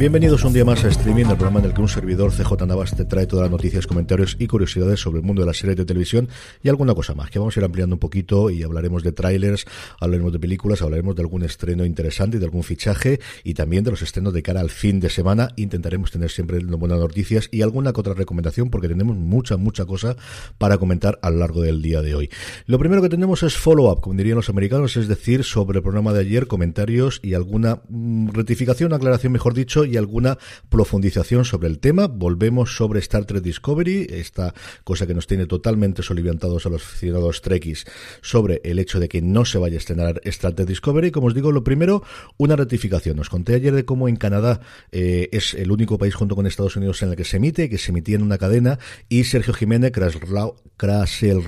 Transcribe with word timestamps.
Bienvenidos 0.00 0.44
un 0.44 0.54
día 0.54 0.64
más 0.64 0.82
a 0.82 0.88
Streaming, 0.88 1.26
el 1.26 1.36
programa 1.36 1.58
en 1.60 1.66
el 1.66 1.74
que 1.74 1.82
un 1.82 1.88
servidor 1.88 2.32
CJ 2.32 2.66
Navas 2.66 2.96
te 2.96 3.04
trae 3.04 3.26
todas 3.26 3.42
las 3.42 3.50
noticias, 3.50 3.86
comentarios 3.86 4.34
y 4.38 4.46
curiosidades 4.46 4.98
sobre 4.98 5.20
el 5.20 5.26
mundo 5.26 5.42
de 5.42 5.46
las 5.46 5.58
series 5.58 5.76
de 5.76 5.84
televisión 5.84 6.30
y 6.62 6.70
alguna 6.70 6.94
cosa 6.94 7.14
más, 7.14 7.28
que 7.30 7.38
vamos 7.38 7.54
a 7.54 7.60
ir 7.60 7.64
ampliando 7.64 7.96
un 7.96 8.00
poquito 8.00 8.48
y 8.48 8.62
hablaremos 8.62 9.02
de 9.02 9.12
trailers, 9.12 9.66
hablaremos 10.00 10.32
de 10.32 10.38
películas, 10.38 10.80
hablaremos 10.80 11.16
de 11.16 11.20
algún 11.20 11.42
estreno 11.42 11.84
interesante 11.84 12.38
y 12.38 12.40
de 12.40 12.46
algún 12.46 12.62
fichaje 12.62 13.20
y 13.44 13.52
también 13.52 13.84
de 13.84 13.90
los 13.90 14.00
estrenos 14.00 14.32
de 14.32 14.42
cara 14.42 14.60
al 14.60 14.70
fin 14.70 15.00
de 15.00 15.10
semana. 15.10 15.50
Intentaremos 15.56 16.10
tener 16.10 16.30
siempre 16.30 16.60
buenas 16.60 16.98
noticias 16.98 17.50
y 17.52 17.60
alguna 17.60 17.90
otra 17.90 18.14
recomendación 18.14 18.70
porque 18.70 18.88
tenemos 18.88 19.18
mucha, 19.18 19.58
mucha 19.58 19.84
cosa 19.84 20.16
para 20.56 20.78
comentar 20.78 21.18
a 21.20 21.28
lo 21.28 21.40
largo 21.40 21.60
del 21.60 21.82
día 21.82 22.00
de 22.00 22.14
hoy. 22.14 22.30
Lo 22.64 22.78
primero 22.78 23.02
que 23.02 23.10
tenemos 23.10 23.42
es 23.42 23.54
follow-up, 23.54 24.00
como 24.00 24.16
dirían 24.16 24.36
los 24.36 24.48
americanos, 24.48 24.96
es 24.96 25.08
decir, 25.08 25.44
sobre 25.44 25.80
el 25.80 25.82
programa 25.82 26.14
de 26.14 26.20
ayer, 26.20 26.46
comentarios 26.46 27.20
y 27.22 27.34
alguna 27.34 27.82
mm, 27.90 28.30
rectificación, 28.30 28.94
aclaración, 28.94 29.34
mejor 29.34 29.52
dicho, 29.52 29.84
alguna 29.96 30.38
profundización 30.68 31.44
sobre 31.44 31.68
el 31.68 31.78
tema. 31.78 32.06
Volvemos 32.06 32.76
sobre 32.76 33.00
Star 33.00 33.24
Trek 33.24 33.42
Discovery, 33.42 34.06
esta 34.10 34.54
cosa 34.84 35.06
que 35.06 35.14
nos 35.14 35.26
tiene 35.26 35.46
totalmente 35.46 36.02
soliviantados 36.02 36.66
a 36.66 36.68
los 36.68 36.82
aficionados 36.82 37.42
Trekkies 37.42 37.84
sobre 38.20 38.60
el 38.64 38.78
hecho 38.78 39.00
de 39.00 39.08
que 39.08 39.22
no 39.22 39.44
se 39.44 39.58
vaya 39.58 39.76
a 39.76 39.78
estrenar 39.78 40.20
Star 40.24 40.52
Trek 40.54 40.68
Discovery. 40.68 41.10
Como 41.10 41.28
os 41.28 41.34
digo, 41.34 41.52
lo 41.52 41.64
primero, 41.64 42.02
una 42.36 42.56
rectificación. 42.56 43.18
Os 43.18 43.28
conté 43.28 43.54
ayer 43.54 43.74
de 43.74 43.84
cómo 43.84 44.08
en 44.08 44.16
Canadá 44.16 44.60
eh, 44.92 45.28
es 45.32 45.54
el 45.54 45.70
único 45.70 45.98
país 45.98 46.14
junto 46.14 46.36
con 46.36 46.46
Estados 46.46 46.76
Unidos 46.76 47.02
en 47.02 47.10
el 47.10 47.16
que 47.16 47.24
se 47.24 47.36
emite, 47.36 47.68
que 47.68 47.78
se 47.78 47.90
emitía 47.90 48.16
en 48.16 48.22
una 48.22 48.38
cadena, 48.38 48.78
y 49.08 49.24
Sergio 49.24 49.54
Jiménez, 49.54 49.92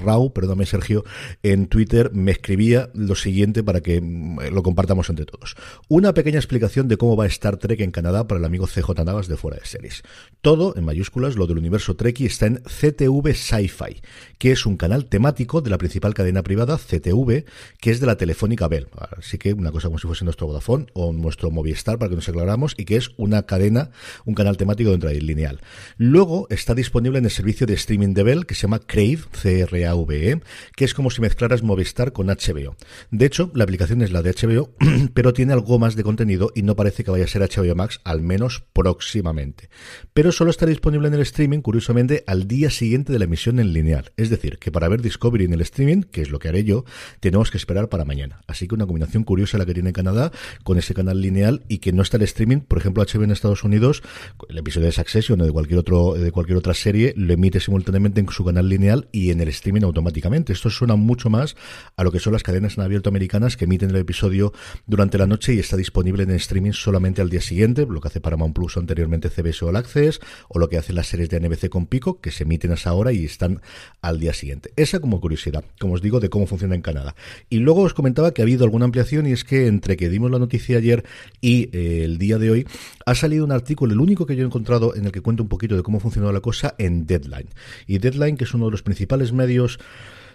Rau, 0.04 0.32
perdóname 0.32 0.66
Sergio, 0.66 1.04
en 1.42 1.66
Twitter 1.66 2.10
me 2.12 2.32
escribía 2.32 2.90
lo 2.94 3.14
siguiente 3.14 3.62
para 3.62 3.80
que 3.80 4.00
mm, 4.00 4.52
lo 4.52 4.62
compartamos 4.62 5.08
entre 5.10 5.26
todos. 5.26 5.56
Una 5.88 6.14
pequeña 6.14 6.38
explicación 6.38 6.88
de 6.88 6.96
cómo 6.96 7.16
va 7.16 7.26
Star 7.26 7.56
Trek 7.56 7.80
en 7.80 7.90
Canadá 7.90 8.26
para 8.32 8.38
el 8.38 8.46
amigo 8.46 8.66
CJ 8.66 9.04
Navas 9.04 9.28
de 9.28 9.36
Fuera 9.36 9.58
de 9.58 9.66
Series. 9.66 10.02
Todo, 10.40 10.74
en 10.74 10.86
mayúsculas, 10.86 11.36
lo 11.36 11.46
del 11.46 11.58
universo 11.58 11.96
Trekkie 11.96 12.24
está 12.24 12.46
en 12.46 12.62
CTV 12.62 13.34
Sci-Fi, 13.34 14.00
que 14.38 14.52
es 14.52 14.64
un 14.64 14.78
canal 14.78 15.04
temático 15.04 15.60
de 15.60 15.68
la 15.68 15.76
principal 15.76 16.14
cadena 16.14 16.42
privada, 16.42 16.78
CTV, 16.78 17.44
que 17.78 17.90
es 17.90 18.00
de 18.00 18.06
la 18.06 18.16
Telefónica 18.16 18.68
Bell. 18.68 18.88
Así 19.18 19.36
que 19.36 19.52
una 19.52 19.70
cosa 19.70 19.88
como 19.88 19.98
si 19.98 20.06
fuese 20.06 20.24
nuestro 20.24 20.46
Vodafone 20.46 20.86
o 20.94 21.12
nuestro 21.12 21.50
Movistar, 21.50 21.98
para 21.98 22.08
que 22.08 22.16
nos 22.16 22.26
aclaramos, 22.26 22.74
y 22.78 22.86
que 22.86 22.96
es 22.96 23.10
una 23.18 23.42
cadena, 23.42 23.90
un 24.24 24.34
canal 24.34 24.56
temático 24.56 24.90
dentro 24.90 25.10
de 25.10 25.20
lineal. 25.20 25.60
Luego 25.98 26.46
está 26.48 26.74
disponible 26.74 27.18
en 27.18 27.26
el 27.26 27.30
servicio 27.30 27.66
de 27.66 27.74
streaming 27.74 28.14
de 28.14 28.22
Bell, 28.22 28.46
que 28.46 28.54
se 28.54 28.62
llama 28.62 28.78
Crave, 28.78 29.20
C-R-A-V-E, 29.30 30.40
que 30.74 30.84
es 30.86 30.94
como 30.94 31.10
si 31.10 31.20
mezclaras 31.20 31.62
Movistar 31.62 32.12
con 32.12 32.28
HBO. 32.28 32.76
De 33.10 33.26
hecho, 33.26 33.50
la 33.54 33.64
aplicación 33.64 34.00
es 34.00 34.10
la 34.10 34.22
de 34.22 34.32
HBO, 34.32 34.70
pero 35.12 35.34
tiene 35.34 35.52
algo 35.52 35.78
más 35.78 35.96
de 35.96 36.02
contenido 36.02 36.50
y 36.54 36.62
no 36.62 36.76
parece 36.76 37.04
que 37.04 37.10
vaya 37.10 37.26
a 37.26 37.28
ser 37.28 37.42
HBO 37.42 37.74
Max, 37.74 38.00
al 38.04 38.21
menos 38.22 38.64
próximamente. 38.72 39.68
Pero 40.14 40.32
solo 40.32 40.50
está 40.50 40.66
disponible 40.66 41.08
en 41.08 41.14
el 41.14 41.20
streaming, 41.20 41.60
curiosamente, 41.60 42.24
al 42.26 42.48
día 42.48 42.70
siguiente 42.70 43.12
de 43.12 43.18
la 43.18 43.24
emisión 43.24 43.58
en 43.58 43.72
lineal. 43.72 44.12
Es 44.16 44.30
decir, 44.30 44.58
que 44.58 44.72
para 44.72 44.88
ver 44.88 45.02
Discovery 45.02 45.44
en 45.44 45.54
el 45.54 45.60
streaming, 45.60 46.02
que 46.02 46.22
es 46.22 46.30
lo 46.30 46.38
que 46.38 46.48
haré 46.48 46.64
yo, 46.64 46.84
tenemos 47.20 47.50
que 47.50 47.58
esperar 47.58 47.88
para 47.88 48.04
mañana. 48.04 48.40
Así 48.46 48.68
que 48.68 48.74
una 48.74 48.86
combinación 48.86 49.24
curiosa 49.24 49.58
la 49.58 49.66
que 49.66 49.74
tiene 49.74 49.92
Canadá 49.92 50.32
con 50.64 50.78
ese 50.78 50.94
canal 50.94 51.20
lineal 51.20 51.64
y 51.68 51.78
que 51.78 51.92
no 51.92 52.02
está 52.02 52.16
el 52.16 52.22
streaming, 52.22 52.60
por 52.60 52.78
ejemplo, 52.78 53.04
HBO 53.04 53.24
en 53.24 53.30
Estados 53.30 53.64
Unidos, 53.64 54.02
el 54.48 54.58
episodio 54.58 54.86
de 54.86 54.92
Succession 54.92 55.40
o 55.40 55.44
de 55.44 55.52
cualquier 55.52 55.78
otro 55.78 56.14
de 56.14 56.30
cualquier 56.32 56.58
otra 56.58 56.74
serie 56.74 57.14
lo 57.16 57.32
emite 57.32 57.60
simultáneamente 57.60 58.20
en 58.20 58.28
su 58.28 58.44
canal 58.44 58.68
lineal 58.68 59.08
y 59.12 59.30
en 59.30 59.40
el 59.40 59.48
streaming 59.48 59.82
automáticamente. 59.82 60.52
Esto 60.52 60.70
suena 60.70 60.96
mucho 60.96 61.30
más 61.30 61.56
a 61.96 62.04
lo 62.04 62.12
que 62.12 62.18
son 62.18 62.32
las 62.32 62.42
cadenas 62.42 62.76
en 62.76 62.84
abierto 62.84 63.08
americanas 63.08 63.56
que 63.56 63.64
emiten 63.64 63.90
el 63.90 63.96
episodio 63.96 64.52
durante 64.86 65.18
la 65.18 65.26
noche 65.26 65.54
y 65.54 65.58
está 65.58 65.76
disponible 65.76 66.22
en 66.22 66.30
streaming 66.32 66.72
solamente 66.72 67.22
al 67.22 67.30
día 67.30 67.40
siguiente, 67.40 67.86
lo 67.88 68.00
que 68.02 68.08
hace 68.08 68.20
Paramount 68.20 68.54
Plus 68.54 68.76
anteriormente 68.76 69.30
CBS 69.30 69.64
All 69.64 69.76
Access, 69.76 70.20
o 70.48 70.58
lo 70.58 70.68
que 70.68 70.76
hacen 70.76 70.96
las 70.96 71.06
series 71.06 71.30
de 71.30 71.40
NBC 71.40 71.70
con 71.70 71.86
Pico, 71.86 72.20
que 72.20 72.30
se 72.30 72.42
emiten 72.42 72.72
a 72.72 72.74
esa 72.74 72.92
hora 72.92 73.12
y 73.12 73.24
están 73.24 73.62
al 74.02 74.20
día 74.20 74.34
siguiente. 74.34 74.72
Esa 74.76 75.00
como 75.00 75.20
curiosidad, 75.20 75.64
como 75.80 75.94
os 75.94 76.02
digo, 76.02 76.20
de 76.20 76.28
cómo 76.28 76.46
funciona 76.46 76.74
en 76.74 76.82
Canadá. 76.82 77.14
Y 77.48 77.58
luego 77.58 77.82
os 77.82 77.94
comentaba 77.94 78.32
que 78.32 78.42
ha 78.42 78.44
habido 78.44 78.64
alguna 78.64 78.84
ampliación 78.84 79.26
y 79.26 79.32
es 79.32 79.44
que 79.44 79.66
entre 79.66 79.96
que 79.96 80.10
dimos 80.10 80.30
la 80.30 80.38
noticia 80.38 80.76
ayer 80.76 81.04
y 81.40 81.70
eh, 81.72 82.04
el 82.04 82.18
día 82.18 82.38
de 82.38 82.50
hoy, 82.50 82.66
ha 83.06 83.14
salido 83.14 83.44
un 83.44 83.52
artículo, 83.52 83.94
el 83.94 84.00
único 84.00 84.26
que 84.26 84.36
yo 84.36 84.42
he 84.42 84.46
encontrado 84.46 84.94
en 84.94 85.06
el 85.06 85.12
que 85.12 85.20
cuento 85.20 85.42
un 85.42 85.48
poquito 85.48 85.76
de 85.76 85.82
cómo 85.82 86.00
funcionó 86.00 86.30
la 86.32 86.40
cosa 86.40 86.74
en 86.78 87.06
Deadline. 87.06 87.48
Y 87.86 87.98
Deadline, 87.98 88.36
que 88.36 88.44
es 88.44 88.54
uno 88.54 88.66
de 88.66 88.72
los 88.72 88.82
principales 88.82 89.32
medios 89.32 89.78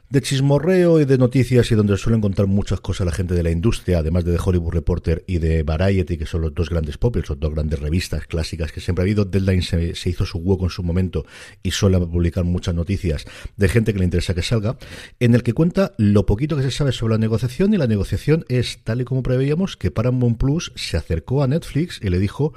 de 0.09 0.21
chismorreo 0.21 1.01
y 1.01 1.05
de 1.05 1.17
noticias 1.17 1.69
y 1.71 1.75
donde 1.75 1.97
suelen 1.97 2.21
contar 2.21 2.47
muchas 2.47 2.79
cosas 2.79 3.05
la 3.05 3.11
gente 3.11 3.33
de 3.33 3.43
la 3.43 3.51
industria, 3.51 3.99
además 3.99 4.23
de 4.23 4.33
The 4.33 4.39
Hollywood 4.43 4.73
Reporter 4.73 5.25
y 5.27 5.39
de 5.39 5.63
Variety, 5.63 6.17
que 6.17 6.25
son 6.25 6.41
los 6.41 6.53
dos 6.53 6.69
grandes 6.69 6.97
pop, 6.97 7.17
son 7.25 7.39
dos 7.39 7.53
grandes 7.53 7.79
revistas 7.79 8.25
clásicas 8.25 8.71
que 8.71 8.79
siempre 8.79 9.01
ha 9.01 9.05
habido. 9.05 9.25
Deadline 9.25 9.61
se, 9.61 9.95
se, 9.95 10.09
hizo 10.09 10.25
su 10.25 10.37
hueco 10.37 10.63
en 10.63 10.69
su 10.69 10.81
momento 10.81 11.25
y 11.61 11.71
suele 11.71 11.99
publicar 11.99 12.45
muchas 12.45 12.73
noticias 12.73 13.25
de 13.57 13.67
gente 13.67 13.91
que 13.91 13.99
le 13.99 14.05
interesa 14.05 14.33
que 14.33 14.43
salga, 14.43 14.77
en 15.19 15.35
el 15.35 15.43
que 15.43 15.53
cuenta 15.53 15.93
lo 15.97 16.25
poquito 16.25 16.55
que 16.55 16.63
se 16.63 16.71
sabe 16.71 16.93
sobre 16.93 17.15
la 17.15 17.19
negociación 17.19 17.73
y 17.73 17.77
la 17.77 17.87
negociación 17.87 18.45
es, 18.47 18.79
tal 18.83 19.01
y 19.01 19.05
como 19.05 19.23
preveíamos, 19.23 19.75
que 19.75 19.91
Paramount 19.91 20.37
Plus 20.37 20.71
se 20.75 20.95
acercó 20.95 21.43
a 21.43 21.47
Netflix 21.47 21.99
y 22.01 22.09
le 22.09 22.19
dijo 22.19 22.53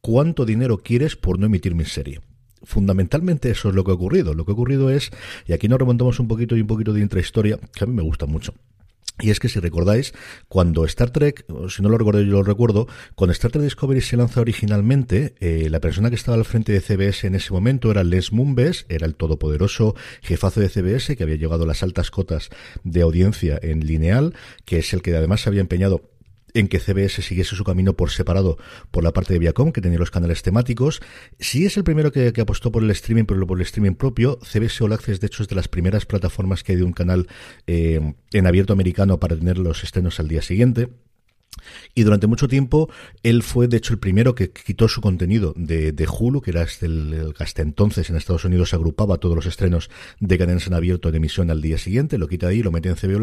¿cuánto 0.00 0.44
dinero 0.44 0.78
quieres 0.78 1.16
por 1.16 1.38
no 1.38 1.46
emitir 1.46 1.74
mi 1.74 1.84
serie? 1.84 2.20
Fundamentalmente 2.62 3.50
eso 3.50 3.68
es 3.68 3.74
lo 3.74 3.84
que 3.84 3.90
ha 3.90 3.94
ocurrido. 3.94 4.34
Lo 4.34 4.44
que 4.44 4.52
ha 4.52 4.54
ocurrido 4.54 4.90
es, 4.90 5.10
y 5.46 5.52
aquí 5.52 5.68
nos 5.68 5.78
remontamos 5.78 6.20
un 6.20 6.28
poquito 6.28 6.56
y 6.56 6.62
un 6.62 6.66
poquito 6.66 6.92
de 6.92 7.00
intrahistoria, 7.00 7.58
que 7.74 7.84
a 7.84 7.86
mí 7.86 7.94
me 7.94 8.02
gusta 8.02 8.26
mucho. 8.26 8.54
Y 9.22 9.30
es 9.30 9.38
que 9.38 9.48
si 9.48 9.60
recordáis, 9.60 10.14
cuando 10.48 10.84
Star 10.86 11.10
Trek, 11.10 11.44
si 11.68 11.82
no 11.82 11.88
lo 11.88 11.98
recuerdo 11.98 12.22
yo 12.22 12.32
lo 12.32 12.42
recuerdo, 12.42 12.88
cuando 13.14 13.32
Star 13.32 13.50
Trek 13.50 13.64
Discovery 13.64 14.00
se 14.00 14.16
lanzó 14.16 14.40
originalmente, 14.40 15.34
eh, 15.40 15.68
la 15.70 15.80
persona 15.80 16.08
que 16.08 16.16
estaba 16.16 16.36
al 16.36 16.44
frente 16.44 16.72
de 16.72 16.80
CBS 16.80 17.26
en 17.26 17.34
ese 17.34 17.52
momento 17.52 17.90
era 17.90 18.02
Les 18.04 18.32
Moonves, 18.32 18.86
era 18.88 19.06
el 19.06 19.14
todopoderoso 19.14 19.94
jefazo 20.22 20.60
de 20.60 20.68
CBS 20.68 21.16
que 21.16 21.22
había 21.22 21.36
llegado 21.36 21.64
a 21.64 21.66
las 21.66 21.82
altas 21.82 22.10
cotas 22.10 22.50
de 22.82 23.02
audiencia 23.02 23.58
en 23.62 23.86
lineal, 23.86 24.34
que 24.64 24.78
es 24.78 24.92
el 24.94 25.02
que 25.02 25.14
además 25.14 25.42
se 25.42 25.50
había 25.50 25.60
empeñado 25.60 26.09
en 26.54 26.68
que 26.68 26.78
CBS 26.78 27.22
siguiese 27.22 27.56
su 27.56 27.64
camino 27.64 27.94
por 27.94 28.10
separado 28.10 28.58
por 28.90 29.04
la 29.04 29.12
parte 29.12 29.32
de 29.32 29.38
Viacom, 29.38 29.72
que 29.72 29.80
tenía 29.80 29.98
los 29.98 30.10
canales 30.10 30.42
temáticos. 30.42 31.00
Sí 31.38 31.66
es 31.66 31.76
el 31.76 31.84
primero 31.84 32.12
que, 32.12 32.32
apostó 32.40 32.72
por 32.72 32.82
el 32.82 32.90
streaming, 32.90 33.24
pero 33.24 33.46
por 33.46 33.58
el 33.58 33.62
streaming 33.62 33.94
propio. 33.94 34.38
CBS 34.42 34.82
All 34.84 34.92
Access, 34.92 35.20
de 35.20 35.26
hecho, 35.26 35.42
es 35.42 35.48
de 35.48 35.56
las 35.56 35.68
primeras 35.68 36.06
plataformas 36.06 36.62
que 36.62 36.72
hay 36.72 36.78
de 36.78 36.84
un 36.84 36.92
canal 36.92 37.28
eh, 37.66 38.14
en 38.32 38.46
abierto 38.46 38.72
americano 38.72 39.20
para 39.20 39.36
tener 39.36 39.58
los 39.58 39.84
estrenos 39.84 40.20
al 40.20 40.28
día 40.28 40.42
siguiente. 40.42 40.88
Y 41.94 42.04
durante 42.04 42.26
mucho 42.26 42.48
tiempo 42.48 42.88
él 43.22 43.42
fue, 43.42 43.68
de 43.68 43.76
hecho, 43.76 43.92
el 43.92 43.98
primero 43.98 44.34
que 44.34 44.50
quitó 44.50 44.88
su 44.88 45.00
contenido 45.00 45.52
de, 45.56 46.08
Hulu, 46.08 46.40
que 46.40 46.50
era 46.50 46.62
este, 46.62 46.86
el, 46.86 47.34
hasta 47.38 47.62
entonces 47.62 48.08
en 48.10 48.16
Estados 48.16 48.44
Unidos 48.44 48.74
agrupaba 48.74 49.18
todos 49.18 49.36
los 49.36 49.46
estrenos 49.46 49.90
de 50.18 50.38
cadenas 50.38 50.66
en 50.66 50.74
abierto 50.74 51.08
en 51.08 51.16
emisión 51.16 51.50
al 51.50 51.60
día 51.60 51.78
siguiente, 51.78 52.18
lo 52.18 52.28
quita 52.28 52.48
ahí, 52.48 52.62
lo 52.62 52.72
mete 52.72 52.88
en 52.88 52.96
CBO 52.96 53.20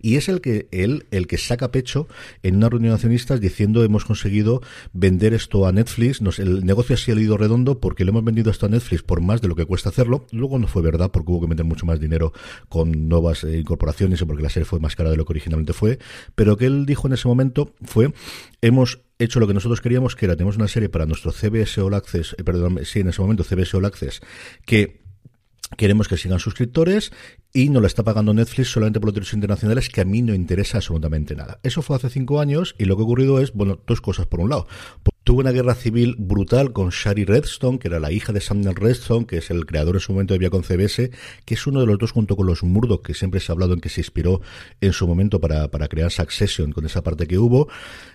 y 0.00 0.16
es 0.16 0.28
el 0.28 0.40
que 0.40 0.68
él, 0.70 1.06
el 1.10 1.26
que 1.26 1.38
saca 1.38 1.70
pecho 1.70 2.08
en 2.42 2.56
una 2.56 2.68
reunión 2.68 2.90
de 2.90 2.94
accionistas 2.94 3.40
diciendo 3.40 3.84
hemos 3.84 4.04
conseguido 4.04 4.62
vender 4.92 5.34
esto 5.34 5.66
a 5.66 5.72
Netflix, 5.72 6.20
el 6.38 6.64
negocio 6.64 6.94
así 6.94 7.10
ha 7.10 7.14
ido 7.14 7.36
redondo 7.36 7.80
porque 7.80 8.04
le 8.04 8.10
hemos 8.10 8.24
vendido 8.24 8.50
esto 8.50 8.66
a 8.66 8.68
Netflix 8.68 9.02
por 9.02 9.20
más 9.20 9.40
de 9.40 9.48
lo 9.48 9.54
que 9.54 9.66
cuesta 9.66 9.90
hacerlo, 9.90 10.26
luego 10.32 10.58
no 10.58 10.66
fue 10.66 10.82
verdad 10.82 11.10
porque 11.10 11.30
hubo 11.30 11.42
que 11.42 11.48
meter 11.48 11.64
mucho 11.64 11.86
más 11.86 12.00
dinero 12.00 12.32
con 12.68 13.08
nuevas 13.08 13.44
eh, 13.44 13.58
incorporaciones 13.58 14.20
y 14.20 14.24
porque 14.24 14.42
la 14.42 14.50
serie 14.50 14.64
fue 14.64 14.80
más 14.80 14.96
cara 14.96 15.10
de 15.10 15.16
lo 15.16 15.24
que 15.24 15.32
originalmente 15.32 15.72
fue, 15.72 15.98
pero 16.34 16.56
que 16.56 16.66
él 16.66 16.86
dijo 16.86 17.06
en 17.06 17.14
ese 17.14 17.28
momento 17.28 17.49
fue, 17.82 18.12
hemos 18.60 19.00
hecho 19.18 19.40
lo 19.40 19.46
que 19.46 19.54
nosotros 19.54 19.80
queríamos, 19.80 20.16
que 20.16 20.26
era, 20.26 20.36
tenemos 20.36 20.56
una 20.56 20.68
serie 20.68 20.88
para 20.88 21.06
nuestro 21.06 21.32
CBS 21.32 21.80
All 21.80 21.94
Access, 21.94 22.34
eh, 22.38 22.44
perdón, 22.44 22.80
sí, 22.84 23.00
en 23.00 23.08
ese 23.08 23.20
momento 23.20 23.44
CBS 23.44 23.76
All 23.76 23.84
Access, 23.84 24.20
que 24.64 25.00
queremos 25.76 26.08
que 26.08 26.16
sigan 26.16 26.38
suscriptores 26.38 27.12
y 27.52 27.68
no 27.68 27.80
la 27.80 27.86
está 27.86 28.02
pagando 28.02 28.34
Netflix 28.34 28.70
solamente 28.70 29.00
por 29.00 29.08
los 29.08 29.14
derechos 29.14 29.34
internacionales 29.34 29.88
que 29.88 30.00
a 30.00 30.04
mí 30.04 30.22
no 30.22 30.34
interesa 30.34 30.78
absolutamente 30.78 31.34
nada. 31.34 31.60
Eso 31.62 31.82
fue 31.82 31.96
hace 31.96 32.10
cinco 32.10 32.40
años 32.40 32.74
y 32.78 32.84
lo 32.86 32.96
que 32.96 33.02
ha 33.02 33.04
ocurrido 33.04 33.40
es, 33.40 33.52
bueno, 33.52 33.78
dos 33.86 34.00
cosas 34.00 34.26
por 34.26 34.40
un 34.40 34.50
lado. 34.50 34.66
Tuvo 35.30 35.42
una 35.42 35.52
guerra 35.52 35.76
civil 35.76 36.16
brutal 36.18 36.72
con 36.72 36.90
Shari 36.90 37.24
Redstone, 37.24 37.78
que 37.78 37.86
era 37.86 38.00
la 38.00 38.10
hija 38.10 38.32
de 38.32 38.40
Samuel 38.40 38.74
Redstone, 38.74 39.26
que 39.26 39.36
es 39.36 39.52
el 39.52 39.64
creador 39.64 39.94
en 39.94 40.00
su 40.00 40.10
momento 40.10 40.34
de 40.34 40.38
Viacom 40.38 40.64
CBS, 40.64 41.12
que 41.44 41.54
es 41.54 41.66
uno 41.68 41.78
de 41.78 41.86
los 41.86 41.98
dos 41.98 42.10
junto 42.10 42.34
con 42.34 42.48
los 42.48 42.64
Murdoch, 42.64 43.06
que 43.06 43.14
siempre 43.14 43.38
se 43.38 43.52
ha 43.52 43.54
hablado 43.54 43.74
en 43.74 43.80
que 43.80 43.90
se 43.90 44.00
inspiró 44.00 44.40
en 44.80 44.92
su 44.92 45.06
momento 45.06 45.40
para, 45.40 45.70
para 45.70 45.86
crear 45.86 46.10
Succession 46.10 46.72
con 46.72 46.84
esa 46.84 47.04
parte 47.04 47.28
que 47.28 47.38
hubo. 47.38 47.68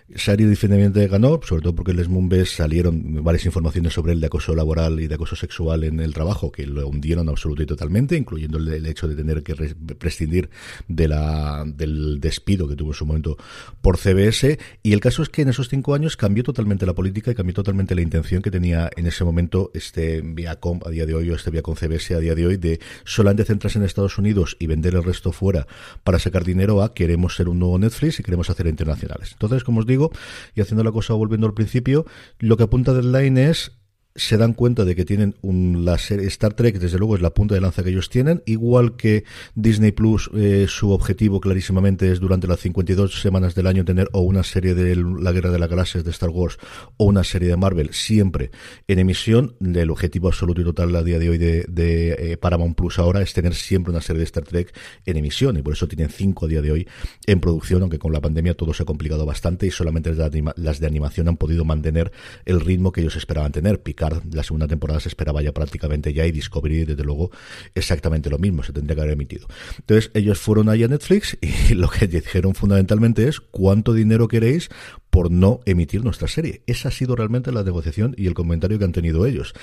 Shari 0.10 0.44
definitivamente 0.44 1.08
ganó, 1.08 1.40
sobre 1.42 1.64
todo 1.64 1.74
porque 1.74 1.92
en 1.92 1.98
Les 1.98 2.10
Mumbes 2.10 2.54
salieron 2.54 3.24
varias 3.24 3.46
informaciones 3.46 3.94
sobre 3.94 4.12
el 4.12 4.20
de 4.20 4.28
acoso 4.28 4.54
laboral 4.54 5.00
y 5.00 5.08
de 5.08 5.16
acoso 5.16 5.36
sexual 5.36 5.84
en 5.84 6.00
el 6.00 6.14
trabajo, 6.14 6.52
que 6.52 6.68
lo 6.68 6.88
hundieron 6.88 7.30
absolutamente 7.30 7.64
y 7.64 7.76
totalmente, 7.76 8.18
incluyendo 8.18 8.58
el, 8.58 8.86
hecho 8.86 9.08
de 9.08 9.16
tener 9.16 9.42
que 9.42 9.56
prescindir 9.56 10.50
de 10.90 11.08
la, 11.08 11.64
del 11.66 12.20
despido 12.20 12.68
que 12.68 12.76
tuvo 12.76 12.90
en 12.90 12.94
su 12.94 13.06
momento 13.06 13.38
por 13.82 13.98
CBS. 13.98 14.60
Y 14.84 14.92
el 14.92 15.00
caso 15.00 15.24
es 15.24 15.30
que 15.30 15.42
en 15.42 15.50
esos 15.50 15.70
cinco 15.70 15.96
años 15.96 16.18
cambió 16.18 16.44
totalmente 16.44 16.86
la 16.86 16.94
política 16.94 17.05
y 17.08 17.36
cambió 17.36 17.54
totalmente 17.54 17.96
la 17.96 18.02
intención 18.02 18.42
que 18.42 18.52
tenía 18.52 18.90
en 18.96 19.06
ese 19.06 19.24
momento 19.24 19.72
este 19.74 20.22
Viacom 20.22 20.80
a 20.86 20.90
día 20.90 21.06
de 21.06 21.14
hoy 21.14 21.30
o 21.30 21.36
este 21.36 21.52
Viacom 21.52 21.76
CBS 21.76 22.16
a 22.16 22.20
día 22.20 22.36
de 22.36 22.48
hoy 22.48 22.58
de 22.58 22.80
solamente 23.04 23.46
centrarse 23.46 23.78
en 23.78 23.86
Estados 23.86 24.18
Unidos 24.18 24.58
y 24.60 24.68
vender 24.68 24.96
el 24.96 25.04
resto 25.04 25.32
fuera 25.32 25.68
para 26.04 26.20
sacar 26.20 26.44
dinero 26.44 26.82
a 26.82 26.94
queremos 26.94 27.36
ser 27.36 27.50
un 27.50 27.60
nuevo 27.60 27.78
Netflix 27.78 28.20
y 28.20 28.24
queremos 28.24 28.50
hacer 28.50 28.68
internacionales. 28.68 29.32
Entonces, 29.34 29.64
como 29.64 29.80
os 29.80 29.86
digo, 29.86 30.12
y 30.56 30.62
haciendo 30.62 30.84
la 30.84 30.92
cosa 30.92 31.14
volviendo 31.14 31.48
al 31.48 31.54
principio, 31.54 32.06
lo 32.40 32.58
que 32.58 32.64
apunta 32.64 32.94
Deadline 32.94 33.38
es 33.38 33.72
se 34.16 34.38
dan 34.38 34.54
cuenta 34.54 34.86
de 34.86 34.96
que 34.96 35.04
tienen 35.04 35.36
un 35.42 35.84
la 35.84 35.98
serie 35.98 36.28
Star 36.28 36.54
Trek 36.54 36.80
desde 36.80 36.98
luego 36.98 37.16
es 37.16 37.22
la 37.22 37.34
punta 37.34 37.54
de 37.54 37.60
lanza 37.60 37.84
que 37.84 37.90
ellos 37.90 38.10
tienen 38.10 38.42
igual 38.46 38.96
que 38.96 39.26
Disney 39.56 39.92
Plus 39.92 40.30
eh, 40.34 40.68
su 40.70 40.92
objetivo 40.92 41.42
clarísimamente 41.42 42.10
es 42.10 42.22
durante 42.22 42.48
las 42.48 42.62
52 42.62 43.22
semanas 43.22 43.56
del 43.56 43.68
año 43.68 43.84
tener 43.84 44.08
o 44.14 44.22
una 44.22 44.44
serie 44.44 44.74
de 44.74 44.96
la 44.96 45.34
guerra 45.34 45.52
de 45.52 45.60
las 45.60 45.70
galaxias 45.70 46.06
de 46.06 46.12
Star 46.12 46.30
Wars 46.30 46.58
o 46.96 47.06
una 47.06 47.26
serie 47.26 47.50
de 47.50 47.58
Marvel 47.58 47.90
siempre 47.94 48.52
en 48.88 49.00
emisión. 49.00 49.56
El 49.60 49.90
objetivo 49.90 50.30
absoluto 50.30 50.62
y 50.62 50.64
total 50.64 50.96
a 50.96 51.04
día 51.04 51.20
de 51.20 51.30
hoy 51.30 51.38
de, 51.38 51.66
eh, 51.68 52.38
Paramount 52.38 52.78
Plus 52.78 53.00
ahora 53.00 53.22
es 53.22 53.34
tener 53.34 53.54
siempre 53.54 53.92
una 53.92 54.02
serie 54.02 54.20
de 54.20 54.26
Star 54.26 54.46
Trek 54.46 54.74
en 55.06 55.18
emisión 55.18 55.58
y 55.58 55.62
por 55.62 55.74
eso 55.74 55.88
tienen 55.88 56.10
cinco 56.10 56.46
a 56.46 56.50
día 56.50 56.62
de 56.62 56.72
hoy 56.72 56.88
en 57.28 57.42
producción 57.42 57.82
aunque 57.82 58.00
con 58.00 58.14
la 58.14 58.22
pandemia 58.22 58.54
todo 58.54 58.74
se 58.74 58.84
ha 58.84 58.86
complicado 58.86 59.26
bastante 59.26 59.68
y 59.68 59.72
solamente 59.72 60.14
las 60.56 60.80
de 60.80 60.88
animación 60.88 61.28
han 61.28 61.38
podido 61.38 61.66
mantener 61.66 62.14
el 62.46 62.62
ritmo 62.62 62.94
que 62.94 63.02
ellos 63.02 63.18
esperaban 63.18 63.52
tener 63.52 63.82
la 64.10 64.44
segunda 64.44 64.68
temporada 64.68 65.00
se 65.00 65.10
esperaba 65.10 65.42
ya 65.42 65.54
prácticamente 65.54 66.14
ya 66.14 66.26
y 66.26 66.32
Discovery, 66.32 66.86
desde 66.86 67.04
luego, 67.04 67.32
exactamente 67.74 68.30
lo 68.30 68.38
mismo, 68.38 68.64
se 68.64 68.74
tendría 68.74 68.96
que 68.96 69.02
haber 69.02 69.14
emitido. 69.14 69.48
Entonces, 69.80 70.12
ellos 70.14 70.40
fueron 70.40 70.70
ahí 70.70 70.84
a 70.84 70.88
Netflix 70.88 71.38
y 71.42 71.74
lo 71.76 71.90
que 71.90 72.08
dijeron 72.08 72.56
fundamentalmente 72.56 73.28
es 73.28 73.40
cuánto 73.40 73.94
dinero 73.94 74.28
queréis 74.28 74.70
por 75.16 75.32
no 75.32 75.62
emitir 75.64 76.04
nuestra 76.04 76.28
serie. 76.28 76.62
Esa 76.68 76.90
ha 76.90 76.92
sido 76.92 77.16
realmente 77.16 77.50
la 77.54 77.64
negociación 77.64 78.14
y 78.18 78.28
el 78.28 78.34
comentario 78.34 78.78
que 78.78 78.84
han 78.84 78.92
tenido 78.92 79.26
ellos. 79.26 79.54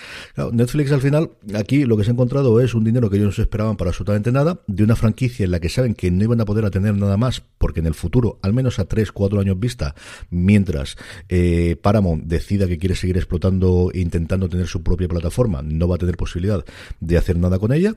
Netflix 0.51 0.93
al 0.93 1.03
final, 1.03 1.33
aquí 1.53 1.85
lo 1.85 1.99
que 1.99 2.05
se 2.05 2.11
ha 2.11 2.15
encontrado 2.15 2.59
es 2.63 2.73
un 2.73 2.85
dinero 2.85 3.11
que 3.11 3.17
ellos 3.17 3.27
no 3.27 3.33
se 3.33 3.43
esperaban 3.43 3.77
para 3.77 3.91
absolutamente 3.91 4.33
nada, 4.33 4.63
de 4.67 4.83
una 4.83 4.97
franquicia 4.97 5.45
en 5.45 5.51
la 5.51 5.61
que 5.61 5.69
saben 5.69 5.93
que 5.93 6.11
no 6.11 6.25
iban 6.25 6.41
a 6.41 6.47
poder 6.47 6.71
tener 6.71 6.97
nada 6.97 7.19
más, 7.19 7.43
porque 7.59 7.81
en 7.81 7.87
el 7.87 7.93
futuro, 7.93 8.39
al 8.41 8.55
menos 8.55 8.79
a 8.79 8.87
3, 8.87 9.13
4 9.13 9.41
años 9.41 9.61
vista, 9.61 9.95
mientras 10.31 10.97
eh, 11.29 11.77
Paramount 11.83 12.25
decida 12.25 12.67
que 12.67 12.79
quiere 12.79 12.95
seguir 12.95 13.19
explotando 13.19 13.91
e 13.93 14.01
intentando 14.01 14.49
tener 14.49 14.69
su 14.69 14.83
propia 14.83 15.07
plataforma, 15.07 15.61
no 15.61 15.87
va 15.87 15.97
a 15.97 15.99
tener 15.99 16.17
posibilidad 16.17 16.65
de 17.01 17.19
hacer 17.19 17.37
nada 17.37 17.59
con 17.59 17.75
ella. 17.75 17.95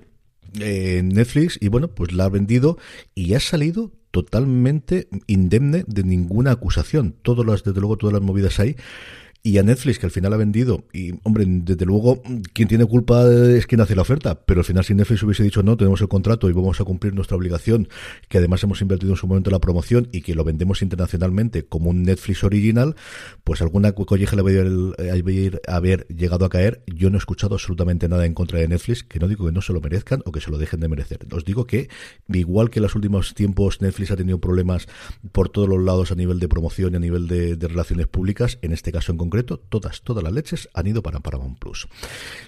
Eh, 0.60 1.02
Netflix 1.06 1.58
y 1.62 1.70
bueno, 1.70 1.88
pues 1.88 2.12
la 2.12 2.26
ha 2.26 2.30
vendido 2.30 2.78
y 3.14 3.34
ha 3.34 3.40
salido 3.40 3.94
totalmente 4.16 5.10
indemne 5.28 5.84
de 5.88 6.06
ninguna 6.06 6.52
acusación. 6.52 7.16
Todas 7.22 7.46
las, 7.46 7.66
desde 7.66 7.82
luego, 7.82 7.98
todas 7.98 8.14
las 8.14 8.22
movidas 8.22 8.62
ahí 8.62 8.78
y 9.46 9.60
a 9.60 9.64
Netflix, 9.64 10.00
que 10.00 10.08
al 10.08 10.12
final 10.12 10.34
ha 10.34 10.38
vendido. 10.38 10.86
Y, 10.92 11.12
hombre, 11.22 11.46
desde 11.48 11.86
luego, 11.86 12.20
quien 12.54 12.68
tiene 12.68 12.84
culpa 12.88 13.32
es 13.32 13.68
quien 13.68 13.80
hace 13.80 13.96
la 13.96 14.02
oferta. 14.02 14.42
Pero 14.44 14.62
al 14.62 14.66
final, 14.66 14.84
si 14.84 14.96
Netflix 14.96 15.22
hubiese 15.22 15.44
dicho 15.44 15.62
no, 15.62 15.78
tenemos 15.78 16.02
el 16.02 16.08
contrato 16.08 16.50
y 16.50 16.52
vamos 16.52 16.82
a 16.82 16.84
cumplir 16.84 17.14
nuestra 17.14 17.38
obligación, 17.38 17.88
que 18.28 18.40
además 18.40 18.64
hemos 18.64 18.82
invertido 18.82 19.12
en 19.12 19.18
su 19.18 19.28
momento 19.28 19.52
en 19.52 19.54
la 19.54 19.60
promoción 19.60 20.10
y 20.12 20.22
que 20.22 20.34
lo 20.34 20.44
vendemos 20.44 20.82
internacionalmente 20.82 21.64
como 21.64 21.92
un 21.92 22.02
Netflix 22.02 22.44
original, 22.44 22.96
pues 23.44 23.62
alguna 23.62 23.92
colleja 23.92 24.36
le 24.36 24.42
va 24.42 24.50
a 25.68 25.76
haber 25.76 26.08
llegado 26.08 26.46
a 26.46 26.50
caer. 26.50 26.82
Yo 26.88 27.12
no 27.12 27.18
he 27.18 27.20
escuchado 27.20 27.54
absolutamente 27.54 28.10
nada 28.10 28.26
en 28.26 28.34
contra 28.34 28.58
de 28.58 28.68
Netflix, 28.68 29.04
que 29.04 29.20
no 29.20 29.28
digo 29.28 29.46
que 29.46 29.52
no 29.52 29.62
se 29.62 29.74
lo 29.74 29.80
merezcan 29.80 30.24
o 30.26 30.32
que 30.32 30.42
se 30.42 30.50
lo 30.50 30.58
dejen 30.58 30.80
de 30.80 30.88
merecer. 30.88 31.20
Os 31.32 31.46
digo 31.46 31.68
que, 31.68 31.88
igual 32.30 32.72
que 32.72 32.80
en 32.80 32.84
los 32.84 32.96
últimos 32.96 33.36
tiempos 33.36 33.80
Netflix 33.80 34.10
ha 34.10 34.16
tenido 34.16 34.40
problemas 34.40 34.88
por 35.32 35.50
todos 35.50 35.70
los 35.70 35.84
lados 35.84 36.12
a 36.12 36.16
nivel 36.16 36.40
de 36.40 36.48
promoción 36.48 36.94
y 36.94 36.96
a 36.96 37.00
nivel 37.00 37.28
de 37.28 37.68
relaciones 37.68 38.08
públicas, 38.08 38.58
en 38.64 38.72
este 38.72 38.92
caso 38.92 39.12
en 39.12 39.20
concreto, 39.20 39.35
todas, 39.44 40.02
todas 40.02 40.24
las 40.24 40.34
leches 40.34 40.70
han 40.74 40.88
ido 40.88 41.02
para 41.02 41.20
Paramount 41.20 41.60
Plus. 41.60 41.88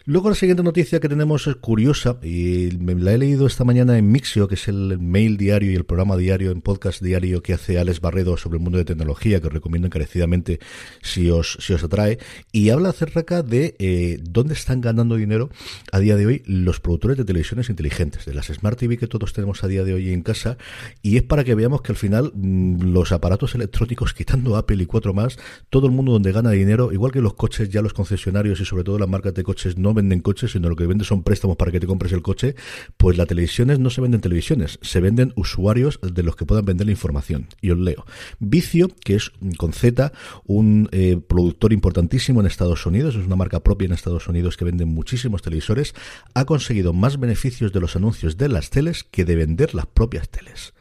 Luego 0.05 0.29
la 0.29 0.35
siguiente 0.35 0.63
noticia 0.63 0.99
que 0.99 1.09
tenemos 1.09 1.47
es 1.47 1.55
curiosa 1.55 2.17
y 2.21 2.71
la 2.71 3.13
he 3.13 3.17
leído 3.17 3.47
esta 3.47 3.63
mañana 3.63 3.97
en 3.97 4.11
Mixio, 4.11 4.47
que 4.47 4.55
es 4.55 4.67
el 4.67 4.99
mail 4.99 5.37
diario 5.37 5.71
y 5.71 5.75
el 5.75 5.85
programa 5.85 6.17
diario 6.17 6.51
en 6.51 6.61
podcast 6.61 7.01
diario 7.01 7.41
que 7.41 7.53
hace 7.53 7.79
Alex 7.79 8.01
Barredo 8.01 8.37
sobre 8.37 8.57
el 8.57 8.63
mundo 8.63 8.77
de 8.77 8.85
tecnología, 8.85 9.41
que 9.41 9.47
os 9.47 9.53
recomiendo 9.53 9.87
encarecidamente 9.87 10.59
si 11.01 11.29
os, 11.29 11.57
si 11.59 11.73
os 11.73 11.83
atrae, 11.83 12.19
y 12.51 12.69
habla 12.69 12.89
acerca 12.89 13.43
de 13.43 13.75
eh, 13.79 14.19
dónde 14.21 14.53
están 14.53 14.81
ganando 14.81 15.15
dinero 15.15 15.49
a 15.91 15.99
día 15.99 16.15
de 16.15 16.25
hoy 16.25 16.43
los 16.45 16.79
productores 16.79 17.17
de 17.17 17.25
televisiones 17.25 17.69
inteligentes, 17.69 18.25
de 18.25 18.33
las 18.33 18.47
Smart 18.47 18.77
TV 18.77 18.97
que 18.97 19.07
todos 19.07 19.33
tenemos 19.33 19.63
a 19.63 19.67
día 19.67 19.83
de 19.83 19.93
hoy 19.93 20.13
en 20.13 20.21
casa, 20.21 20.57
y 21.01 21.17
es 21.17 21.23
para 21.23 21.43
que 21.43 21.55
veamos 21.55 21.81
que 21.81 21.91
al 21.91 21.97
final 21.97 22.31
mm, 22.33 22.91
los 22.93 23.11
aparatos 23.11 23.55
electrónicos, 23.55 24.13
quitando 24.13 24.55
Apple 24.55 24.81
y 24.81 24.85
cuatro 24.85 25.13
más, 25.13 25.37
todo 25.69 25.87
el 25.87 25.93
mundo 25.93 26.11
donde 26.11 26.31
gana 26.31 26.51
dinero 26.51 26.76
igual 26.91 27.11
que 27.11 27.21
los 27.21 27.33
coches, 27.33 27.69
ya 27.69 27.81
los 27.81 27.93
concesionarios 27.93 28.59
y 28.59 28.65
sobre 28.65 28.83
todo 28.83 28.99
las 28.99 29.09
marcas 29.09 29.33
de 29.33 29.43
coches 29.43 29.77
no 29.77 29.93
venden 29.93 30.21
coches, 30.21 30.51
sino 30.51 30.69
lo 30.69 30.75
que 30.75 30.85
venden 30.85 31.05
son 31.05 31.23
préstamos 31.23 31.57
para 31.57 31.71
que 31.71 31.79
te 31.79 31.87
compres 31.87 32.13
el 32.13 32.21
coche, 32.21 32.55
pues 32.97 33.17
las 33.17 33.27
televisiones 33.27 33.79
no 33.79 33.89
se 33.89 34.01
venden 34.01 34.21
televisiones, 34.21 34.79
se 34.81 34.99
venden 34.99 35.33
usuarios 35.35 35.99
de 36.01 36.23
los 36.23 36.35
que 36.35 36.45
puedan 36.45 36.65
vender 36.65 36.87
la 36.87 36.91
información. 36.91 37.47
Y 37.61 37.71
os 37.71 37.77
leo. 37.77 38.05
Vicio, 38.39 38.89
que 39.03 39.15
es 39.15 39.31
con 39.57 39.73
Z, 39.73 40.11
un 40.45 40.89
eh, 40.91 41.19
productor 41.27 41.73
importantísimo 41.73 42.41
en 42.41 42.47
Estados 42.47 42.85
Unidos, 42.85 43.15
es 43.15 43.25
una 43.25 43.35
marca 43.35 43.59
propia 43.59 43.87
en 43.87 43.93
Estados 43.93 44.27
Unidos 44.27 44.57
que 44.57 44.65
vende 44.65 44.85
muchísimos 44.85 45.41
televisores, 45.41 45.93
ha 46.33 46.45
conseguido 46.45 46.93
más 46.93 47.19
beneficios 47.19 47.73
de 47.73 47.79
los 47.79 47.95
anuncios 47.95 48.37
de 48.37 48.49
las 48.49 48.69
teles 48.69 49.03
que 49.03 49.25
de 49.25 49.35
vender 49.35 49.73
las 49.73 49.85
propias 49.85 50.29
teles. 50.29 50.73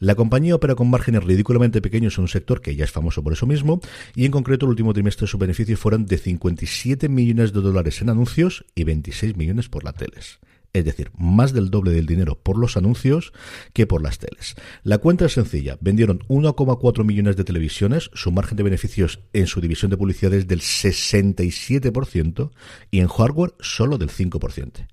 La 0.00 0.14
compañía 0.14 0.54
opera 0.54 0.74
con 0.74 0.88
márgenes 0.88 1.22
ridículamente 1.24 1.82
pequeños 1.82 2.16
en 2.16 2.22
un 2.22 2.28
sector 2.28 2.62
que 2.62 2.74
ya 2.74 2.84
es 2.84 2.90
famoso 2.90 3.22
por 3.22 3.34
eso 3.34 3.46
mismo, 3.46 3.82
y 4.14 4.24
en 4.24 4.32
concreto 4.32 4.64
el 4.64 4.70
último 4.70 4.94
trimestre 4.94 5.26
sus 5.26 5.38
beneficios 5.38 5.78
fueron 5.78 6.06
de 6.06 6.16
57 6.16 7.10
millones 7.10 7.52
de 7.52 7.60
dólares 7.60 8.00
en 8.00 8.08
anuncios 8.08 8.64
y 8.74 8.84
26 8.84 9.36
millones 9.36 9.68
por 9.68 9.84
las 9.84 9.94
teles 9.94 10.40
es 10.72 10.84
decir, 10.84 11.10
más 11.16 11.52
del 11.52 11.70
doble 11.70 11.90
del 11.90 12.06
dinero 12.06 12.38
por 12.40 12.56
los 12.56 12.76
anuncios 12.76 13.32
que 13.72 13.86
por 13.86 14.02
las 14.02 14.18
teles. 14.18 14.54
La 14.84 14.98
cuenta 14.98 15.26
es 15.26 15.32
sencilla, 15.32 15.76
vendieron 15.80 16.20
1,4 16.28 17.04
millones 17.04 17.36
de 17.36 17.44
televisiones, 17.44 18.10
su 18.14 18.30
margen 18.30 18.56
de 18.56 18.62
beneficios 18.62 19.20
en 19.32 19.46
su 19.46 19.60
división 19.60 19.90
de 19.90 19.96
publicidad 19.96 20.32
es 20.32 20.46
del 20.46 20.60
67% 20.60 22.50
y 22.90 23.00
en 23.00 23.08
hardware 23.08 23.54
solo 23.60 23.98
del 23.98 24.10
5%. 24.10 24.86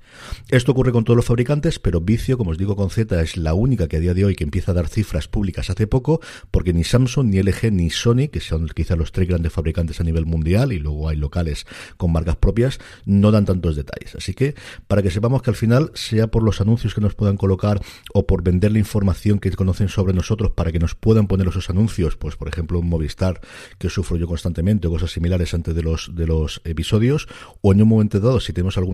Esto 0.50 0.72
ocurre 0.72 0.92
con 0.92 1.04
todos 1.04 1.18
los 1.18 1.26
fabricantes, 1.26 1.78
pero 1.80 2.02
Vicio, 2.02 2.38
como 2.38 2.52
os 2.52 2.58
digo 2.58 2.76
con 2.76 2.90
Z, 2.90 3.22
es 3.22 3.38
la 3.38 3.54
única 3.54 3.88
que 3.88 3.98
a 3.98 4.00
día 4.00 4.14
de 4.14 4.26
hoy 4.26 4.36
que 4.36 4.44
empieza 4.44 4.72
a 4.72 4.76
dar 4.76 4.88
cifras 4.88 5.28
públicas 5.28 5.70
hace 5.70 5.86
poco, 5.86 6.22
porque 6.50 6.74
ni 6.74 6.84
Samsung, 6.84 7.28
ni 7.28 7.42
LG, 7.42 7.72
ni 7.72 7.90
Sony, 7.90 8.30
que 8.32 8.40
son 8.40 8.68
quizá 8.68 8.96
los 8.96 9.12
tres 9.12 9.28
grandes 9.28 9.54
fabricantes 9.54 10.00
a 10.00 10.04
nivel 10.04 10.26
mundial, 10.26 10.74
y 10.74 10.80
luego 10.80 11.10
hay 11.10 11.18
locales 11.18 11.66
con 11.98 12.12
marcas 12.12 12.38
propias, 12.38 12.80
no 13.06 13.32
dan 13.32 13.46
tantos 13.46 13.76
detalles. 13.76 14.16
Así 14.16 14.34
que, 14.34 14.56
para 14.88 15.04
que 15.04 15.12
sepamos 15.12 15.42
que 15.42 15.52
al 15.52 15.56
final 15.56 15.67
final, 15.68 15.92
sea 15.96 16.28
por 16.28 16.44
los 16.44 16.62
anuncios 16.62 16.96
que 16.96 17.02
nos 17.02 17.14
puedan 17.14 17.36
colocar 17.36 17.82
o 18.14 18.26
por 18.26 18.42
vender 18.42 18.72
la 18.72 18.80
información 18.80 19.40
que 19.40 19.52
conocen 19.52 19.90
sobre 19.90 20.14
nosotros 20.14 20.52
para 20.52 20.72
que 20.72 20.80
nos 20.80 20.96
puedan 20.96 21.28
poner 21.28 21.48
esos 21.48 21.70
anuncios, 21.70 22.16
pues 22.16 22.38
por 22.38 22.48
ejemplo 22.48 22.80
un 22.80 22.88
Movistar 22.88 23.42
que 23.78 23.90
sufro 23.90 24.16
yo 24.16 24.28
constantemente 24.28 24.88
o 24.88 24.92
cosas 24.92 25.12
similares 25.12 25.54
antes 25.54 25.76
de 25.76 25.84
los 25.84 26.16
de 26.16 26.26
los 26.26 26.62
episodios 26.64 27.28
o 27.62 27.74
en 27.74 27.82
un 27.82 27.90
momento 27.90 28.20
dado 28.22 28.40
si 28.40 28.54
tenemos 28.54 28.78
algún 28.78 28.94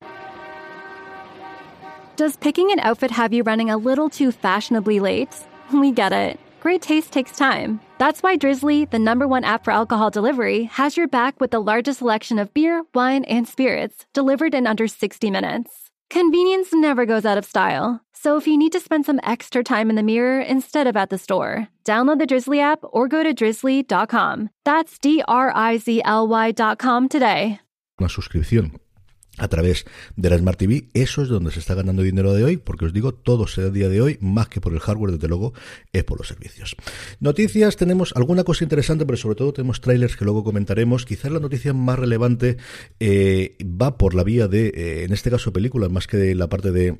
Does 2.15 2.37
picking 2.37 2.71
an 2.71 2.79
outfit 2.79 3.11
have 3.11 3.33
you 3.33 3.43
running 3.43 3.69
a 3.69 3.77
little 3.77 4.09
too 4.09 4.31
fashionably 4.31 4.99
late? 4.99 5.35
We 5.71 5.91
get 5.91 6.11
it. 6.11 6.39
Great 6.59 6.81
taste 6.81 7.11
takes 7.11 7.37
time. 7.37 7.81
That's 7.99 8.23
why 8.23 8.37
Drizzly, 8.37 8.85
the 8.85 8.97
number 8.97 9.27
one 9.27 9.43
app 9.43 9.65
for 9.65 9.71
alcohol 9.71 10.09
delivery, 10.09 10.63
has 10.71 10.95
your 10.95 11.07
back 11.07 11.39
with 11.41 11.51
the 11.51 11.61
largest 11.61 11.99
selection 11.99 12.39
of 12.39 12.53
beer, 12.53 12.83
wine, 12.93 13.25
and 13.25 13.47
spirits 13.47 14.05
delivered 14.13 14.53
in 14.53 14.65
under 14.65 14.87
60 14.87 15.29
minutes. 15.29 15.82
Convenience 16.13 16.71
never 16.73 17.07
goes 17.07 17.25
out 17.25 17.39
of 17.39 17.43
style. 17.43 17.99
So 18.13 18.37
if 18.37 18.45
you 18.45 18.55
need 18.55 18.71
to 18.73 18.79
spend 18.79 19.03
some 19.03 19.19
extra 19.23 19.63
time 19.63 19.89
in 19.89 19.95
the 19.95 20.03
mirror 20.03 20.39
instead 20.41 20.85
of 20.85 20.95
at 20.95 21.09
the 21.09 21.17
store, 21.17 21.69
download 21.85 22.19
the 22.19 22.27
Drizzly 22.27 22.59
app 22.59 22.81
or 22.83 23.07
go 23.07 23.23
to 23.23 23.33
drizzly.com. 23.33 24.51
That's 24.63 24.99
D 24.99 25.23
R 25.27 25.51
I 25.55 25.79
Z 25.79 26.03
L 26.05 26.27
Y.com 26.27 27.09
today. 27.09 27.59
Una 27.99 28.09
suscripción 28.09 28.79
a 29.37 29.47
través 29.47 29.85
de 30.15 30.29
la 30.29 30.37
Smart 30.37 30.57
TV. 30.57 30.89
Eso 30.93 31.23
es 31.23 31.29
donde 31.29 31.51
se 31.51 31.59
está 31.59 31.73
ganando 31.73 32.03
dinero 32.03 32.33
de 32.33 32.43
hoy, 32.43 32.57
porque 32.57 32.85
os 32.85 32.93
digo, 32.93 33.13
todo 33.13 33.47
se 33.47 33.61
da 33.63 33.69
día 33.69 33.89
de 33.89 34.01
hoy, 34.01 34.17
más 34.21 34.47
que 34.47 34.61
por 34.61 34.73
el 34.73 34.79
hardware, 34.79 35.13
desde 35.13 35.27
luego, 35.27 35.53
es 35.91 36.03
por 36.03 36.17
los 36.17 36.27
servicios. 36.27 36.75
Noticias, 37.19 37.75
tenemos 37.75 38.13
alguna 38.15 38.43
cosa 38.43 38.63
interesante, 38.63 39.05
pero 39.05 39.17
sobre 39.17 39.35
todo 39.35 39.53
tenemos 39.53 39.81
trailers 39.81 40.15
que 40.15 40.25
luego 40.25 40.43
comentaremos. 40.43 41.05
Quizás 41.05 41.31
la 41.31 41.39
noticia 41.39 41.73
más 41.73 41.97
relevante 41.97 42.57
eh, 42.99 43.57
va 43.63 43.97
por 43.97 44.13
la 44.13 44.23
vía 44.23 44.47
de, 44.47 44.67
eh, 44.67 45.03
en 45.03 45.13
este 45.13 45.31
caso, 45.31 45.51
películas, 45.51 45.91
más 45.91 46.07
que 46.07 46.17
de 46.17 46.35
la 46.35 46.47
parte 46.47 46.71
de 46.71 46.97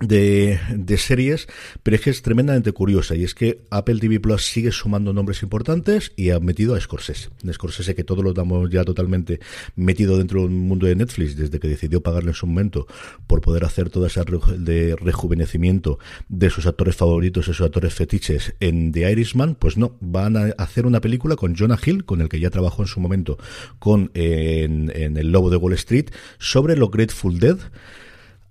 de, 0.00 0.58
de, 0.74 0.98
series, 0.98 1.46
pero 1.82 1.94
es 1.94 2.02
que 2.02 2.10
es 2.10 2.22
tremendamente 2.22 2.72
curiosa 2.72 3.14
y 3.14 3.22
es 3.22 3.34
que 3.34 3.60
Apple 3.70 4.00
TV 4.00 4.18
Plus 4.18 4.44
sigue 4.44 4.72
sumando 4.72 5.12
nombres 5.12 5.42
importantes 5.42 6.12
y 6.16 6.30
ha 6.30 6.40
metido 6.40 6.74
a 6.74 6.80
Scorsese. 6.80 7.30
Scorsese 7.52 7.94
que 7.94 8.02
todos 8.02 8.24
lo 8.24 8.32
damos 8.32 8.68
ya 8.70 8.84
totalmente 8.84 9.40
metido 9.76 10.18
dentro 10.18 10.42
del 10.42 10.50
mundo 10.50 10.86
de 10.86 10.96
Netflix 10.96 11.36
desde 11.36 11.60
que 11.60 11.68
decidió 11.68 12.02
pagarle 12.02 12.30
en 12.30 12.34
su 12.34 12.46
momento 12.46 12.86
por 13.26 13.40
poder 13.40 13.64
hacer 13.64 13.88
todo 13.88 14.06
ese 14.06 14.20
de 14.58 14.96
rejuvenecimiento 14.96 15.98
de 16.28 16.50
sus 16.50 16.66
actores 16.66 16.96
favoritos, 16.96 17.48
esos 17.48 17.64
actores 17.64 17.94
fetiches 17.94 18.54
en 18.60 18.92
The 18.92 19.10
Irishman, 19.10 19.54
pues 19.54 19.76
no, 19.76 19.96
van 20.00 20.36
a 20.36 20.54
hacer 20.58 20.86
una 20.86 21.00
película 21.00 21.36
con 21.36 21.54
Jonah 21.54 21.78
Hill, 21.84 22.04
con 22.04 22.20
el 22.20 22.28
que 22.28 22.40
ya 22.40 22.50
trabajó 22.50 22.82
en 22.82 22.88
su 22.88 23.00
momento 23.00 23.38
con 23.78 24.10
en, 24.14 24.90
en 24.94 25.16
El 25.16 25.30
Lobo 25.30 25.50
de 25.50 25.56
Wall 25.56 25.74
Street, 25.74 26.10
sobre 26.38 26.76
lo 26.76 26.88
Grateful 26.88 27.38
Dead. 27.38 27.58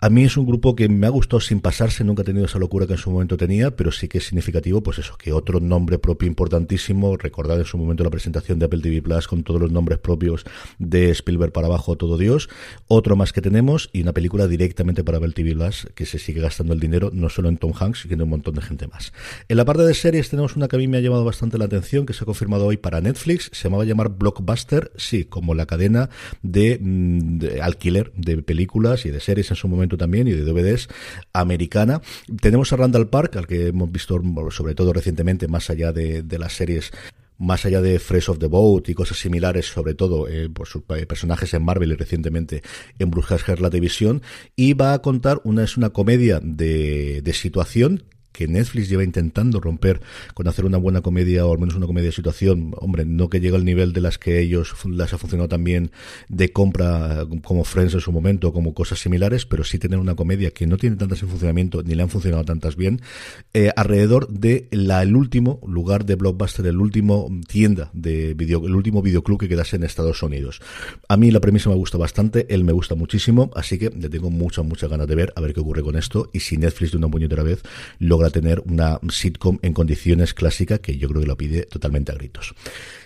A 0.03 0.09
mí 0.09 0.25
es 0.25 0.35
un 0.35 0.45
grupo 0.45 0.75
que 0.75 0.89
me 0.89 1.07
ha 1.07 1.09
gustado 1.09 1.39
sin 1.39 1.61
pasarse, 1.61 2.03
nunca 2.03 2.23
he 2.23 2.25
tenido 2.25 2.45
esa 2.45 2.59
locura 2.59 2.85
que 2.85 2.91
en 2.91 2.99
su 2.99 3.09
momento 3.09 3.37
tenía, 3.37 3.73
pero 3.73 3.89
sí 3.89 4.09
que 4.09 4.17
es 4.17 4.25
significativo, 4.25 4.83
pues 4.83 4.99
eso, 4.99 5.15
que 5.17 5.31
otro 5.31 5.61
nombre 5.61 5.97
propio 5.97 6.27
importantísimo, 6.27 7.15
recordad 7.15 7.57
en 7.57 7.63
su 7.63 7.77
momento 7.77 8.03
la 8.03 8.09
presentación 8.09 8.59
de 8.59 8.65
Apple 8.65 8.81
TV 8.81 9.01
Plus 9.01 9.29
con 9.29 9.43
todos 9.43 9.61
los 9.61 9.71
nombres 9.71 9.99
propios 9.99 10.43
de 10.77 11.09
Spielberg 11.11 11.53
para 11.53 11.67
abajo, 11.67 11.95
todo 11.95 12.17
Dios, 12.17 12.49
otro 12.89 13.15
más 13.15 13.31
que 13.31 13.41
tenemos 13.41 13.89
y 13.93 14.01
una 14.01 14.11
película 14.11 14.45
directamente 14.47 15.05
para 15.05 15.19
Apple 15.19 15.31
TV 15.31 15.53
Plus 15.53 15.87
que 15.95 16.05
se 16.05 16.19
sigue 16.19 16.41
gastando 16.41 16.73
el 16.73 16.81
dinero, 16.81 17.09
no 17.13 17.29
solo 17.29 17.47
en 17.47 17.57
Tom 17.57 17.71
Hanks, 17.73 18.01
sino 18.01 18.15
en 18.15 18.21
un 18.23 18.29
montón 18.29 18.55
de 18.55 18.61
gente 18.61 18.87
más. 18.87 19.13
En 19.47 19.55
la 19.55 19.63
parte 19.63 19.83
de 19.83 19.93
series 19.93 20.29
tenemos 20.29 20.57
una 20.57 20.67
que 20.67 20.75
a 20.75 20.79
mí 20.79 20.89
me 20.89 20.97
ha 20.97 20.99
llamado 20.99 21.23
bastante 21.23 21.57
la 21.57 21.63
atención, 21.63 22.05
que 22.05 22.11
se 22.11 22.25
ha 22.25 22.25
confirmado 22.25 22.65
hoy 22.65 22.75
para 22.75 22.99
Netflix, 22.99 23.51
se 23.53 23.69
llamaba 23.69 23.85
llamar 23.85 24.09
Blockbuster, 24.09 24.91
sí, 24.97 25.23
como 25.23 25.55
la 25.55 25.65
cadena 25.65 26.09
de, 26.41 26.77
mm, 26.81 27.37
de 27.37 27.61
alquiler 27.61 28.11
de 28.17 28.41
películas 28.41 29.05
y 29.05 29.09
de 29.09 29.21
series 29.21 29.49
en 29.49 29.55
su 29.55 29.69
momento 29.69 29.92
también 29.97 30.27
y 30.27 30.31
de 30.31 30.43
DVDs 30.43 30.87
americana. 31.33 32.01
Tenemos 32.41 32.73
a 32.73 32.77
Randall 32.77 33.09
Park, 33.09 33.35
al 33.37 33.47
que 33.47 33.67
hemos 33.67 33.91
visto 33.91 34.21
sobre 34.51 34.75
todo 34.75 34.93
recientemente, 34.93 35.47
más 35.47 35.69
allá 35.69 35.91
de, 35.91 36.23
las 36.37 36.53
series 36.53 36.91
más 37.39 37.65
allá 37.65 37.81
de 37.81 37.99
Fresh 37.99 38.29
of 38.29 38.39
the 38.39 38.45
Boat 38.47 38.89
y 38.89 38.93
cosas 38.93 39.17
similares, 39.17 39.65
sobre 39.65 39.95
todo 39.95 40.27
eh, 40.27 40.49
por 40.49 40.67
sus 40.67 40.83
eh, 40.95 41.05
personajes 41.05 41.53
en 41.53 41.65
Marvel 41.65 41.91
y 41.91 41.95
recientemente 41.95 42.61
en 42.99 43.09
Brujas 43.09 43.43
la 43.59 43.69
División, 43.69 44.21
y 44.55 44.73
va 44.73 44.93
a 44.93 45.01
contar 45.01 45.41
una 45.43 45.63
es 45.63 45.75
una 45.75 45.89
comedia 45.89 46.39
de, 46.41 47.21
de 47.21 47.33
situación 47.33 48.03
que 48.33 48.47
Netflix 48.47 48.89
lleva 48.89 49.03
intentando 49.03 49.61
romper 49.61 50.01
con 50.33 50.47
hacer 50.47 50.65
una 50.65 50.77
buena 50.77 51.01
comedia 51.01 51.45
o 51.45 51.53
al 51.53 51.59
menos 51.59 51.75
una 51.75 51.85
comedia 51.85 52.07
de 52.07 52.15
situación, 52.15 52.73
hombre, 52.77 53.05
no 53.05 53.29
que 53.29 53.39
llegue 53.39 53.55
al 53.55 53.63
nivel 53.63 53.93
de 53.93 54.01
las 54.01 54.17
que 54.17 54.39
ellos 54.39 54.73
las 54.85 55.13
ha 55.13 55.17
funcionado 55.17 55.47
también 55.47 55.91
de 56.27 56.51
compra 56.51 57.25
como 57.43 57.63
Friends 57.63 57.93
en 57.93 58.01
su 58.01 58.11
momento, 58.11 58.51
como 58.51 58.73
cosas 58.73 58.99
similares, 58.99 59.45
pero 59.45 59.63
sí 59.63 59.79
tener 59.79 59.99
una 59.99 60.15
comedia 60.15 60.51
que 60.51 60.67
no 60.67 60.77
tiene 60.77 60.95
tantas 60.95 61.21
en 61.21 61.29
funcionamiento 61.29 61.83
ni 61.83 61.95
le 61.95 62.03
han 62.03 62.09
funcionado 62.09 62.43
tantas 62.43 62.75
bien, 62.75 63.01
eh, 63.53 63.71
alrededor 63.75 64.27
de 64.27 64.67
la, 64.71 65.03
el 65.03 65.15
último 65.15 65.59
lugar 65.67 66.05
de 66.05 66.15
Blockbuster, 66.15 66.65
el 66.65 66.77
último 66.77 67.29
tienda 67.47 67.91
de 67.93 68.33
video, 68.33 68.65
el 68.65 68.75
último 68.75 69.01
videoclub 69.01 69.39
que 69.39 69.47
quedase 69.47 69.75
en 69.75 69.83
Estados 69.83 70.23
Unidos. 70.23 70.61
A 71.07 71.17
mí 71.17 71.31
la 71.31 71.39
premisa 71.39 71.69
me 71.69 71.75
gusta 71.75 71.97
bastante, 71.97 72.47
él 72.49 72.63
me 72.63 72.73
gusta 72.73 72.95
muchísimo, 72.95 73.51
así 73.55 73.77
que 73.77 73.89
le 73.89 74.09
tengo 74.09 74.29
muchas, 74.29 74.65
muchas 74.65 74.89
ganas 74.89 75.07
de 75.07 75.15
ver, 75.15 75.33
a 75.35 75.41
ver 75.41 75.53
qué 75.53 75.59
ocurre 75.59 75.83
con 75.83 75.95
esto 75.95 76.29
y 76.33 76.39
si 76.39 76.57
Netflix 76.57 76.91
de 76.91 76.97
una 76.97 77.09
puñetera 77.09 77.43
vez 77.43 77.61
logra 77.99 78.22
a 78.27 78.31
tener 78.31 78.61
una 78.65 78.99
sitcom 79.09 79.59
en 79.61 79.73
condiciones 79.73 80.33
clásicas 80.33 80.79
que 80.79 80.97
yo 80.97 81.07
creo 81.09 81.21
que 81.21 81.27
lo 81.27 81.37
pide 81.37 81.63
totalmente 81.63 82.11
a 82.11 82.15
gritos. 82.15 82.55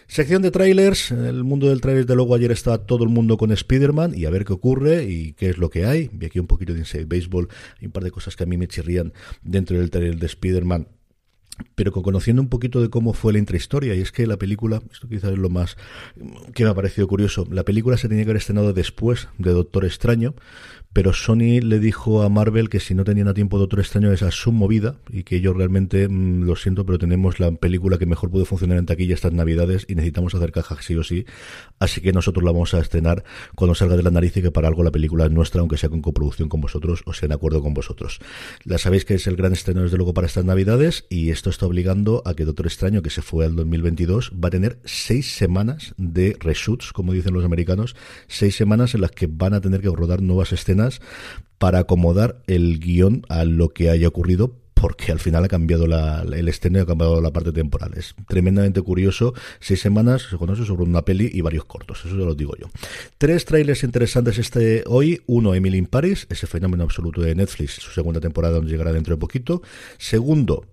Sección 0.07 0.41
de 0.41 0.51
trailers. 0.51 1.11
El 1.11 1.43
mundo 1.43 1.67
del 1.67 1.81
trailer, 1.81 2.05
de 2.05 2.15
luego, 2.15 2.33
ayer 2.33 2.51
estaba 2.51 2.85
todo 2.85 3.03
el 3.03 3.09
mundo 3.09 3.37
con 3.37 3.51
Spider-Man 3.51 4.13
y 4.15 4.25
a 4.25 4.29
ver 4.29 4.45
qué 4.45 4.53
ocurre 4.53 5.03
y 5.03 5.33
qué 5.33 5.49
es 5.49 5.57
lo 5.57 5.69
que 5.69 5.85
hay. 5.85 6.09
Vi 6.13 6.27
aquí 6.27 6.39
un 6.39 6.47
poquito 6.47 6.73
de 6.73 7.05
Baseball 7.05 7.49
y 7.81 7.87
un 7.87 7.91
par 7.91 8.03
de 8.03 8.11
cosas 8.11 8.35
que 8.35 8.43
a 8.43 8.47
mí 8.47 8.57
me 8.57 8.67
chirrían 8.67 9.13
dentro 9.43 9.77
del 9.77 9.89
trailer 9.89 10.17
de 10.17 10.25
Spider-Man 10.25 10.87
pero 11.75 11.91
conociendo 11.91 12.41
un 12.41 12.49
poquito 12.49 12.81
de 12.81 12.89
cómo 12.89 13.13
fue 13.13 13.33
la 13.33 13.39
intrahistoria, 13.39 13.95
y 13.95 14.01
es 14.01 14.11
que 14.11 14.27
la 14.27 14.37
película, 14.37 14.81
esto 14.91 15.07
quizás 15.07 15.31
es 15.31 15.37
lo 15.37 15.49
más 15.49 15.77
que 16.53 16.63
me 16.63 16.69
ha 16.69 16.73
parecido 16.73 17.07
curioso, 17.07 17.47
la 17.51 17.63
película 17.63 17.97
se 17.97 18.07
tenía 18.07 18.23
que 18.23 18.31
haber 18.31 18.41
estrenado 18.41 18.73
después 18.73 19.29
de 19.37 19.51
Doctor 19.51 19.85
Extraño, 19.85 20.35
pero 20.93 21.13
Sony 21.13 21.61
le 21.61 21.79
dijo 21.79 22.23
a 22.23 22.29
Marvel 22.29 22.69
que 22.69 22.79
si 22.79 22.95
no 22.95 23.03
tenían 23.03 23.27
a 23.27 23.35
tiempo 23.35 23.59
Doctor 23.59 23.81
Extraño 23.81 24.11
esa 24.11 24.31
su 24.31 24.51
movida 24.51 24.95
y 25.09 25.23
que 25.23 25.41
yo 25.41 25.53
realmente 25.53 26.07
mm, 26.07 26.43
lo 26.43 26.55
siento, 26.55 26.85
pero 26.85 26.97
tenemos 26.97 27.39
la 27.39 27.51
película 27.51 27.99
que 27.99 28.07
mejor 28.07 28.31
puede 28.31 28.45
funcionar 28.45 28.79
en 28.79 28.87
taquilla 28.87 29.13
estas 29.13 29.31
navidades 29.31 29.85
y 29.87 29.93
necesitamos 29.93 30.33
hacer 30.33 30.51
caja 30.51 30.75
sí 30.81 30.95
o 30.95 31.03
sí, 31.03 31.25
así 31.79 32.01
que 32.01 32.13
nosotros 32.13 32.43
la 32.43 32.51
vamos 32.51 32.73
a 32.73 32.79
estrenar 32.79 33.23
cuando 33.55 33.75
salga 33.75 33.95
de 33.95 34.03
la 34.03 34.09
nariz 34.09 34.35
y 34.37 34.41
que 34.41 34.49
para 34.49 34.67
algo 34.67 34.83
la 34.83 34.91
película 34.91 35.25
es 35.25 35.31
nuestra, 35.31 35.61
aunque 35.61 35.77
sea 35.77 35.89
con 35.89 36.01
coproducción 36.01 36.49
con 36.49 36.61
vosotros 36.61 37.03
o 37.05 37.13
sea 37.13 37.27
en 37.27 37.33
acuerdo 37.33 37.61
con 37.61 37.75
vosotros. 37.75 38.19
Ya 38.65 38.79
sabéis 38.79 39.05
que 39.05 39.13
es 39.13 39.27
el 39.27 39.35
gran 39.35 39.53
estreno 39.53 39.83
desde 39.83 39.97
luego 39.97 40.15
para 40.15 40.25
estas 40.25 40.45
navidades 40.45 41.05
y 41.09 41.29
esto 41.29 41.46
está 41.49 41.65
obligando 41.65 42.21
a 42.25 42.33
que 42.33 42.45
Doctor 42.45 42.67
Extraño, 42.67 43.01
que 43.01 43.09
se 43.09 43.21
fue 43.21 43.45
al 43.45 43.55
2022, 43.55 44.31
va 44.33 44.47
a 44.47 44.51
tener 44.51 44.79
seis 44.85 45.35
semanas 45.35 45.93
de 45.97 46.35
reshoots, 46.39 46.93
como 46.93 47.13
dicen 47.13 47.33
los 47.33 47.45
americanos, 47.45 47.95
seis 48.27 48.55
semanas 48.55 48.95
en 48.95 49.01
las 49.01 49.11
que 49.11 49.27
van 49.27 49.53
a 49.53 49.61
tener 49.61 49.81
que 49.81 49.89
rodar 49.89 50.21
nuevas 50.21 50.51
escenas 50.51 51.01
para 51.57 51.79
acomodar 51.79 52.41
el 52.47 52.79
guion 52.79 53.23
a 53.29 53.43
lo 53.45 53.69
que 53.69 53.89
haya 53.89 54.07
ocurrido 54.07 54.55
porque 54.79 55.11
al 55.11 55.19
final 55.19 55.43
ha 55.43 55.47
cambiado 55.47 55.85
el 55.85 56.47
estreno 56.47 56.79
y 56.79 56.81
ha 56.81 56.85
cambiado 56.85 57.19
la 57.21 57.31
parte 57.31 57.51
temporal. 57.51 57.93
Es 57.95 58.15
tremendamente 58.27 58.81
curioso. 58.81 59.33
Seis 59.59 59.81
semanas 59.81 60.27
se 60.29 60.37
conoce 60.37 60.65
sobre 60.65 60.83
una 60.83 61.03
peli 61.03 61.29
y 61.33 61.41
varios 61.41 61.65
cortos. 61.65 62.05
Eso 62.05 62.15
ya 62.15 62.25
lo 62.25 62.35
digo 62.35 62.55
yo. 62.57 62.67
Tres 63.17 63.45
trailers 63.45 63.83
interesantes 63.83 64.37
este 64.37 64.83
hoy. 64.87 65.21
Uno, 65.25 65.55
Emily 65.55 65.77
in 65.77 65.87
Paris, 65.87 66.27
ese 66.29 66.47
fenómeno 66.47 66.83
absoluto 66.83 67.21
de 67.21 67.35
Netflix. 67.35 67.73
Su 67.73 67.91
segunda 67.91 68.19
temporada 68.19 68.55
donde 68.55 68.71
llegará 68.71 68.93
dentro 68.93 69.15
de 69.15 69.19
poquito. 69.19 69.61
Segundo, 69.97 70.65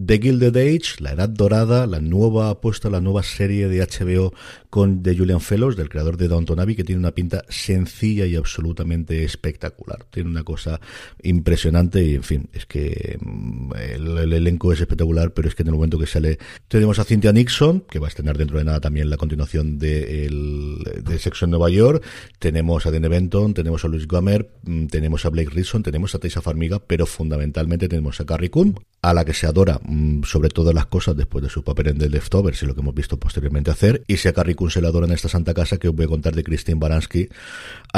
The 0.00 0.20
Gilded 0.20 0.56
Age, 0.56 1.00
La 1.00 1.10
Edad 1.10 1.30
Dorada, 1.30 1.84
la 1.88 1.98
nueva 1.98 2.50
apuesta, 2.50 2.88
la 2.88 3.00
nueva 3.00 3.24
serie 3.24 3.66
de 3.66 3.84
HBO 3.84 4.32
con 4.70 5.02
de 5.02 5.16
Julian 5.16 5.40
Fellows, 5.40 5.76
del 5.76 5.88
creador 5.88 6.16
de 6.16 6.28
Downton 6.28 6.60
Abbey, 6.60 6.76
que 6.76 6.84
tiene 6.84 7.00
una 7.00 7.12
pinta 7.12 7.44
sencilla 7.48 8.26
y 8.26 8.36
absolutamente 8.36 9.24
espectacular. 9.24 10.04
Tiene 10.10 10.28
una 10.28 10.44
cosa 10.44 10.80
impresionante 11.22 12.02
y, 12.02 12.14
en 12.14 12.22
fin, 12.22 12.48
es 12.52 12.66
que 12.66 13.18
mm, 13.20 13.72
el, 13.74 14.32
elenco 14.32 14.72
es 14.72 14.80
espectacular, 14.80 15.32
pero 15.32 15.48
es 15.48 15.54
que 15.54 15.62
en 15.62 15.68
el 15.68 15.74
momento 15.74 15.98
que 15.98 16.06
sale 16.06 16.38
tenemos 16.68 16.98
a 16.98 17.04
Cynthia 17.04 17.32
Nixon, 17.32 17.84
que 17.88 17.98
va 17.98 18.06
a 18.06 18.08
estrenar 18.08 18.36
dentro 18.36 18.58
de 18.58 18.64
nada 18.64 18.80
también 18.80 19.08
la 19.10 19.16
continuación 19.16 19.78
de, 19.78 20.26
el, 20.26 20.78
de 21.02 21.18
Sexo 21.18 21.46
en 21.46 21.52
Nueva 21.52 21.70
York, 21.70 22.04
tenemos 22.38 22.86
a 22.86 22.90
Dene 22.90 23.08
Benton, 23.08 23.54
tenemos 23.54 23.84
a 23.84 23.88
Luis 23.88 24.06
Gamer, 24.06 24.50
mm, 24.62 24.86
tenemos 24.86 25.24
a 25.24 25.30
Blake 25.30 25.50
Risson, 25.50 25.82
tenemos 25.82 26.14
a 26.14 26.18
Tessa 26.18 26.42
Farmiga, 26.42 26.78
pero 26.78 27.06
fundamentalmente 27.06 27.88
tenemos 27.88 28.20
a 28.20 28.26
Carrie 28.26 28.50
Coon, 28.50 28.78
a 29.02 29.14
la 29.14 29.24
que 29.24 29.34
se 29.34 29.46
adora 29.46 29.80
mm, 29.82 30.24
sobre 30.24 30.48
todas 30.48 30.74
las 30.74 30.86
cosas 30.86 31.16
después 31.16 31.42
de 31.42 31.50
su 31.50 31.62
papel 31.62 31.88
en 31.88 31.98
The 31.98 32.08
Leftovers 32.08 32.62
y 32.62 32.66
lo 32.66 32.74
que 32.74 32.80
hemos 32.80 32.94
visto 32.94 33.16
posteriormente 33.18 33.70
hacer, 33.70 34.02
y 34.06 34.16
si 34.16 34.28
a 34.28 34.32
Carrie 34.32 34.57
Kun 34.58 34.72
se 34.72 34.82
la 34.82 34.88
adora 34.88 35.06
en 35.06 35.12
esta 35.12 35.28
santa 35.28 35.54
casa 35.54 35.78
que 35.78 35.86
os 35.86 35.94
voy 35.94 36.06
a 36.06 36.08
contar 36.08 36.34
de 36.34 36.42
Christine 36.42 36.80
Baranski 36.80 37.28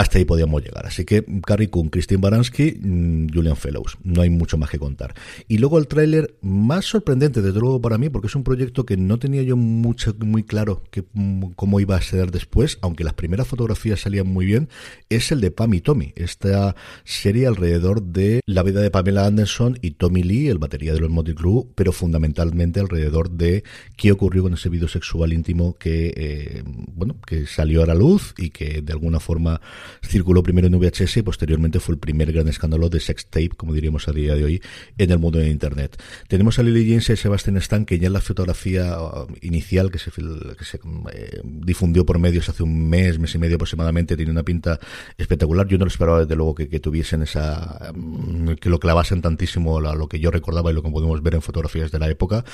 hasta 0.00 0.16
ahí 0.16 0.24
podíamos 0.24 0.62
llegar. 0.62 0.86
Así 0.86 1.04
que 1.04 1.24
Carrie 1.44 1.68
Coon, 1.68 1.90
Christine 1.90 2.22
Baranski, 2.22 2.78
mm, 2.80 3.34
Julian 3.34 3.56
Fellows. 3.56 3.98
No 4.02 4.22
hay 4.22 4.30
mucho 4.30 4.56
más 4.56 4.70
que 4.70 4.78
contar. 4.78 5.14
Y 5.46 5.58
luego 5.58 5.78
el 5.78 5.88
tráiler 5.88 6.36
más 6.40 6.86
sorprendente, 6.86 7.42
desde 7.42 7.60
luego 7.60 7.82
para 7.82 7.98
mí, 7.98 8.08
porque 8.08 8.28
es 8.28 8.34
un 8.34 8.42
proyecto 8.42 8.86
que 8.86 8.96
no 8.96 9.18
tenía 9.18 9.42
yo 9.42 9.58
mucho, 9.58 10.14
muy 10.20 10.42
claro 10.42 10.82
que, 10.90 11.04
mm, 11.12 11.50
cómo 11.54 11.80
iba 11.80 11.96
a 11.96 12.00
ser 12.00 12.30
después, 12.30 12.78
aunque 12.80 13.04
las 13.04 13.12
primeras 13.12 13.46
fotografías 13.46 14.00
salían 14.00 14.26
muy 14.26 14.46
bien, 14.46 14.70
es 15.10 15.32
el 15.32 15.42
de 15.42 15.50
Pam 15.50 15.74
y 15.74 15.82
Tommy. 15.82 16.14
Esta 16.16 16.74
serie 17.04 17.46
alrededor 17.46 18.02
de 18.02 18.40
la 18.46 18.62
vida 18.62 18.80
de 18.80 18.90
Pamela 18.90 19.26
Anderson 19.26 19.78
y 19.82 19.92
Tommy 19.92 20.22
Lee, 20.22 20.48
el 20.48 20.56
batería 20.56 20.94
de 20.94 21.00
los 21.00 21.10
Motley 21.10 21.34
Crue, 21.34 21.66
pero 21.74 21.92
fundamentalmente 21.92 22.80
alrededor 22.80 23.30
de 23.30 23.64
qué 23.98 24.12
ocurrió 24.12 24.44
con 24.44 24.54
ese 24.54 24.70
video 24.70 24.88
sexual 24.88 25.34
íntimo 25.34 25.76
que, 25.76 26.14
eh, 26.16 26.62
bueno, 26.64 27.16
que 27.26 27.46
salió 27.46 27.82
a 27.82 27.86
la 27.86 27.94
luz 27.94 28.34
y 28.38 28.48
que 28.48 28.80
de 28.80 28.92
alguna 28.94 29.20
forma 29.20 29.60
circuló 30.02 30.42
primero 30.42 30.66
en 30.66 30.78
VHS 30.78 31.18
y 31.18 31.22
posteriormente 31.22 31.80
fue 31.80 31.94
el 31.94 31.98
primer 31.98 32.32
gran 32.32 32.48
escándalo 32.48 32.88
de 32.88 33.00
sex 33.00 33.26
tape, 33.26 33.50
como 33.50 33.72
diríamos 33.72 34.08
a 34.08 34.12
día 34.12 34.34
de 34.34 34.44
hoy, 34.44 34.62
en 34.98 35.10
el 35.10 35.18
mundo 35.18 35.38
de 35.38 35.48
Internet. 35.48 36.00
Tenemos 36.28 36.58
a 36.58 36.62
Lily 36.62 36.88
James 36.88 37.10
y 37.10 37.16
Sebastian 37.16 37.56
Stan, 37.58 37.84
que 37.84 37.98
ya 37.98 38.06
en 38.08 38.12
la 38.12 38.20
fotografía 38.20 39.00
uh, 39.00 39.26
inicial 39.40 39.90
que 39.90 39.98
se, 39.98 40.10
que 40.10 40.64
se 40.64 40.78
eh, 41.12 41.40
difundió 41.44 42.04
por 42.04 42.18
medios 42.18 42.48
hace 42.48 42.62
un 42.62 42.88
mes, 42.88 43.18
mes 43.18 43.34
y 43.34 43.38
medio 43.38 43.56
aproximadamente, 43.56 44.16
tiene 44.16 44.30
una 44.30 44.42
pinta 44.42 44.78
espectacular. 45.18 45.66
Yo 45.66 45.78
no 45.78 45.84
lo 45.84 45.90
esperaba 45.90 46.20
desde 46.20 46.36
luego 46.36 46.54
que, 46.54 46.80
tuviesen 46.80 47.22
esa, 47.22 47.92
mm, 47.94 48.52
que 48.54 48.70
lo 48.70 48.80
clavasen 48.80 49.22
tantísimo 49.22 49.78
a 49.78 49.94
lo 49.94 50.08
que 50.08 50.18
yo 50.18 50.30
recordaba 50.30 50.70
y 50.70 50.74
lo 50.74 50.82
que 50.82 50.90
podemos 50.90 51.22
ver 51.22 51.34
en 51.34 51.42
fotografías 51.42 51.90
de 51.90 51.98
la 51.98 52.08
época. 52.08 52.44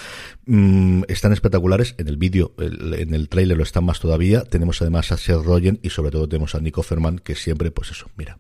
Mm, 0.47 1.03
están 1.09 1.33
espectaculares. 1.33 1.95
En 1.99 2.09
el 2.09 2.17
vídeo, 2.17 2.53
en 2.59 3.15
el 3.15 3.29
tráiler 3.29 3.57
lo 3.57 3.63
están 3.63 3.85
más 3.85 4.01
todavía. 4.01 4.45
Tenemos 4.45 4.81
además 4.83 5.13
a 5.13 5.17
Seth 5.17 5.43
Rogen 5.45 5.79
y 5.83 5.91
sobre 5.91 6.11
todo 6.11 6.29
tenemos 6.29 6.55
a 6.55 6.61
Nico 6.61 6.83
Ferman, 6.83 7.16
que 7.19 7.35
siempre, 7.35 7.71
pues 7.71 7.91
eso, 7.91 8.11
mira, 8.17 8.39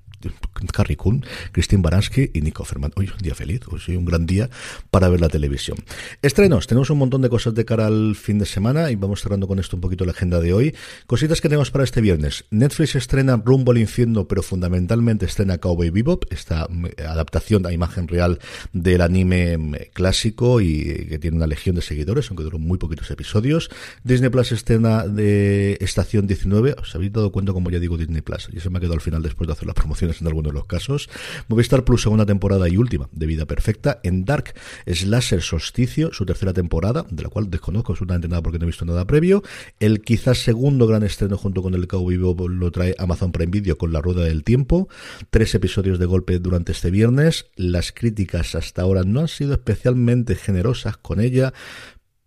Carrie 0.72 0.96
Coon, 0.96 1.24
Christine 1.52 1.82
Baranski 1.82 2.30
y 2.34 2.40
Nico 2.40 2.64
Ferman. 2.64 2.92
Hoy 2.96 3.06
es 3.06 3.12
un 3.12 3.18
día 3.18 3.34
feliz, 3.34 3.60
hoy 3.68 3.80
es 3.80 3.88
un 3.88 4.04
gran 4.04 4.26
día 4.26 4.50
para 4.90 5.08
ver 5.08 5.20
la 5.20 5.28
televisión. 5.28 5.78
Estrenos, 6.22 6.66
tenemos 6.66 6.90
un 6.90 6.98
montón 6.98 7.22
de 7.22 7.28
cosas 7.28 7.54
de 7.54 7.64
cara 7.64 7.86
al 7.86 8.16
fin 8.16 8.38
de 8.38 8.46
semana 8.46 8.90
y 8.90 8.96
vamos 8.96 9.22
cerrando 9.22 9.46
con 9.46 9.58
esto 9.58 9.76
un 9.76 9.80
poquito 9.80 10.04
la 10.04 10.12
agenda 10.12 10.40
de 10.40 10.52
hoy. 10.52 10.74
Cositas 11.06 11.40
que 11.40 11.48
tenemos 11.48 11.70
para 11.70 11.84
este 11.84 12.00
viernes. 12.00 12.44
Netflix 12.50 12.94
estrena 12.94 13.40
Rumbo 13.42 13.72
al 13.72 13.78
Infierno, 13.78 14.26
pero 14.26 14.42
fundamentalmente 14.42 15.26
estrena 15.26 15.58
Cowboy 15.58 15.90
Bebop, 15.90 16.24
esta 16.30 16.66
mm, 16.68 16.86
adaptación 17.06 17.66
a 17.66 17.72
imagen 17.72 18.08
real 18.08 18.38
del 18.72 19.00
anime 19.00 19.58
mm, 19.58 19.74
clásico 19.92 20.60
y 20.60 21.06
que 21.08 21.18
tiene 21.18 21.36
una 21.36 21.46
legión 21.46 21.76
de 21.76 21.82
seguidores, 21.82 22.28
aunque 22.30 22.44
duró 22.44 22.58
muy 22.58 22.78
poquitos 22.78 23.10
episodios. 23.10 23.70
Disney 24.04 24.30
Plus 24.30 24.52
estrena 24.52 25.06
de 25.06 25.78
Estación 25.80 26.26
19. 26.26 26.76
¿Os 26.80 26.94
habéis 26.94 27.12
dado 27.12 27.32
cuenta 27.32 27.52
como 27.52 27.70
ya 27.70 27.78
digo 27.78 27.96
Disney 27.96 28.22
Plus? 28.22 28.48
Y 28.52 28.60
se 28.60 28.70
me 28.70 28.78
ha 28.78 28.80
quedado 28.80 28.94
al 28.94 29.00
final 29.00 29.22
después 29.22 29.46
de 29.46 29.52
hacer 29.52 29.66
las 29.66 29.74
en 30.20 30.26
algunos 30.26 30.52
de 30.52 30.58
los 30.58 30.66
casos. 30.66 31.08
Movistar 31.48 31.84
Plus, 31.84 32.02
segunda 32.02 32.26
temporada 32.26 32.68
y 32.68 32.76
última 32.76 33.08
de 33.12 33.26
Vida 33.26 33.46
Perfecta. 33.46 34.00
En 34.02 34.24
Dark, 34.24 34.54
Slasher 34.86 35.42
Solsticio, 35.42 36.12
su 36.12 36.26
tercera 36.26 36.52
temporada, 36.52 37.06
de 37.10 37.22
la 37.22 37.28
cual 37.28 37.50
desconozco 37.50 37.92
absolutamente 37.92 38.28
nada 38.28 38.42
porque 38.42 38.58
no 38.58 38.64
he 38.64 38.66
visto 38.66 38.84
nada 38.84 39.06
previo. 39.06 39.42
El 39.80 40.02
quizás 40.02 40.38
segundo 40.38 40.86
gran 40.86 41.02
estreno 41.02 41.36
junto 41.36 41.62
con 41.62 41.74
el 41.74 41.86
Cowboy 41.86 42.16
Vivo 42.16 42.48
lo 42.48 42.70
trae 42.70 42.94
Amazon 42.98 43.32
Prime 43.32 43.50
Video 43.50 43.78
con 43.78 43.92
La 43.92 44.00
Rueda 44.00 44.24
del 44.24 44.44
Tiempo. 44.44 44.88
Tres 45.30 45.54
episodios 45.54 45.98
de 45.98 46.06
golpe 46.06 46.38
durante 46.38 46.72
este 46.72 46.90
viernes. 46.90 47.46
Las 47.56 47.92
críticas 47.92 48.54
hasta 48.54 48.82
ahora 48.82 49.02
no 49.04 49.20
han 49.20 49.28
sido 49.28 49.52
especialmente 49.52 50.34
generosas 50.34 50.96
con 50.96 51.20
ella. 51.20 51.52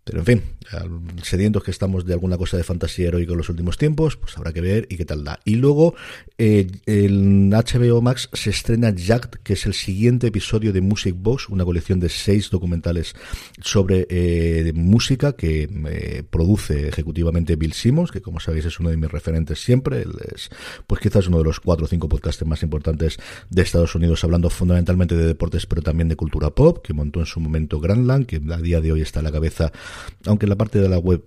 Pero 0.09 0.21
en 0.21 0.25
fin, 0.25 0.41
sedientos 1.21 1.63
que 1.63 1.69
estamos 1.69 2.03
de 2.03 2.13
alguna 2.13 2.35
cosa 2.35 2.57
de 2.57 2.63
fantasía 2.63 3.09
heroica 3.09 3.33
en 3.33 3.37
los 3.37 3.49
últimos 3.49 3.77
tiempos, 3.77 4.17
pues 4.17 4.35
habrá 4.39 4.51
que 4.51 4.59
ver 4.59 4.87
y 4.89 4.97
qué 4.97 5.05
tal 5.05 5.23
da. 5.23 5.39
Y 5.45 5.53
luego 5.53 5.93
eh, 6.39 6.65
HBO 6.87 8.01
Max 8.01 8.27
se 8.33 8.49
estrena 8.49 8.89
Jacked, 8.89 9.41
que 9.43 9.53
es 9.53 9.67
el 9.67 9.75
siguiente 9.75 10.25
episodio 10.25 10.73
de 10.73 10.81
Music 10.81 11.15
Box, 11.15 11.47
una 11.49 11.63
colección 11.63 11.99
de 11.99 12.09
seis 12.09 12.49
documentales 12.49 13.13
sobre 13.61 14.07
eh, 14.09 14.73
música 14.73 15.33
que 15.33 15.69
eh, 15.87 16.23
produce 16.27 16.87
ejecutivamente 16.87 17.55
Bill 17.55 17.73
Simmons, 17.73 18.09
que 18.09 18.21
como 18.21 18.39
sabéis 18.39 18.65
es 18.65 18.79
uno 18.79 18.89
de 18.89 18.97
mis 18.97 19.11
referentes 19.11 19.63
siempre. 19.63 20.07
es, 20.33 20.49
pues 20.87 21.01
quizás 21.01 21.27
uno 21.27 21.37
de 21.37 21.43
los 21.43 21.59
cuatro 21.59 21.85
o 21.85 21.87
cinco 21.87 22.09
podcasts 22.09 22.43
más 22.47 22.63
importantes 22.63 23.19
de 23.51 23.61
Estados 23.61 23.93
Unidos, 23.93 24.23
hablando 24.23 24.49
fundamentalmente 24.49 25.15
de 25.15 25.27
deportes, 25.27 25.67
pero 25.67 25.83
también 25.83 26.09
de 26.09 26.15
cultura 26.15 26.49
pop, 26.49 26.83
que 26.83 26.93
montó 26.93 27.19
en 27.19 27.27
su 27.27 27.39
momento 27.39 27.79
Grandland, 27.79 28.25
que 28.25 28.41
a 28.51 28.57
día 28.57 28.81
de 28.81 28.91
hoy 28.91 29.01
está 29.01 29.19
a 29.19 29.23
la 29.23 29.31
cabeza, 29.31 29.71
aunque 30.25 30.47
la 30.47 30.55
parte 30.55 30.79
de 30.79 30.89
la 30.89 30.99
web 30.99 31.23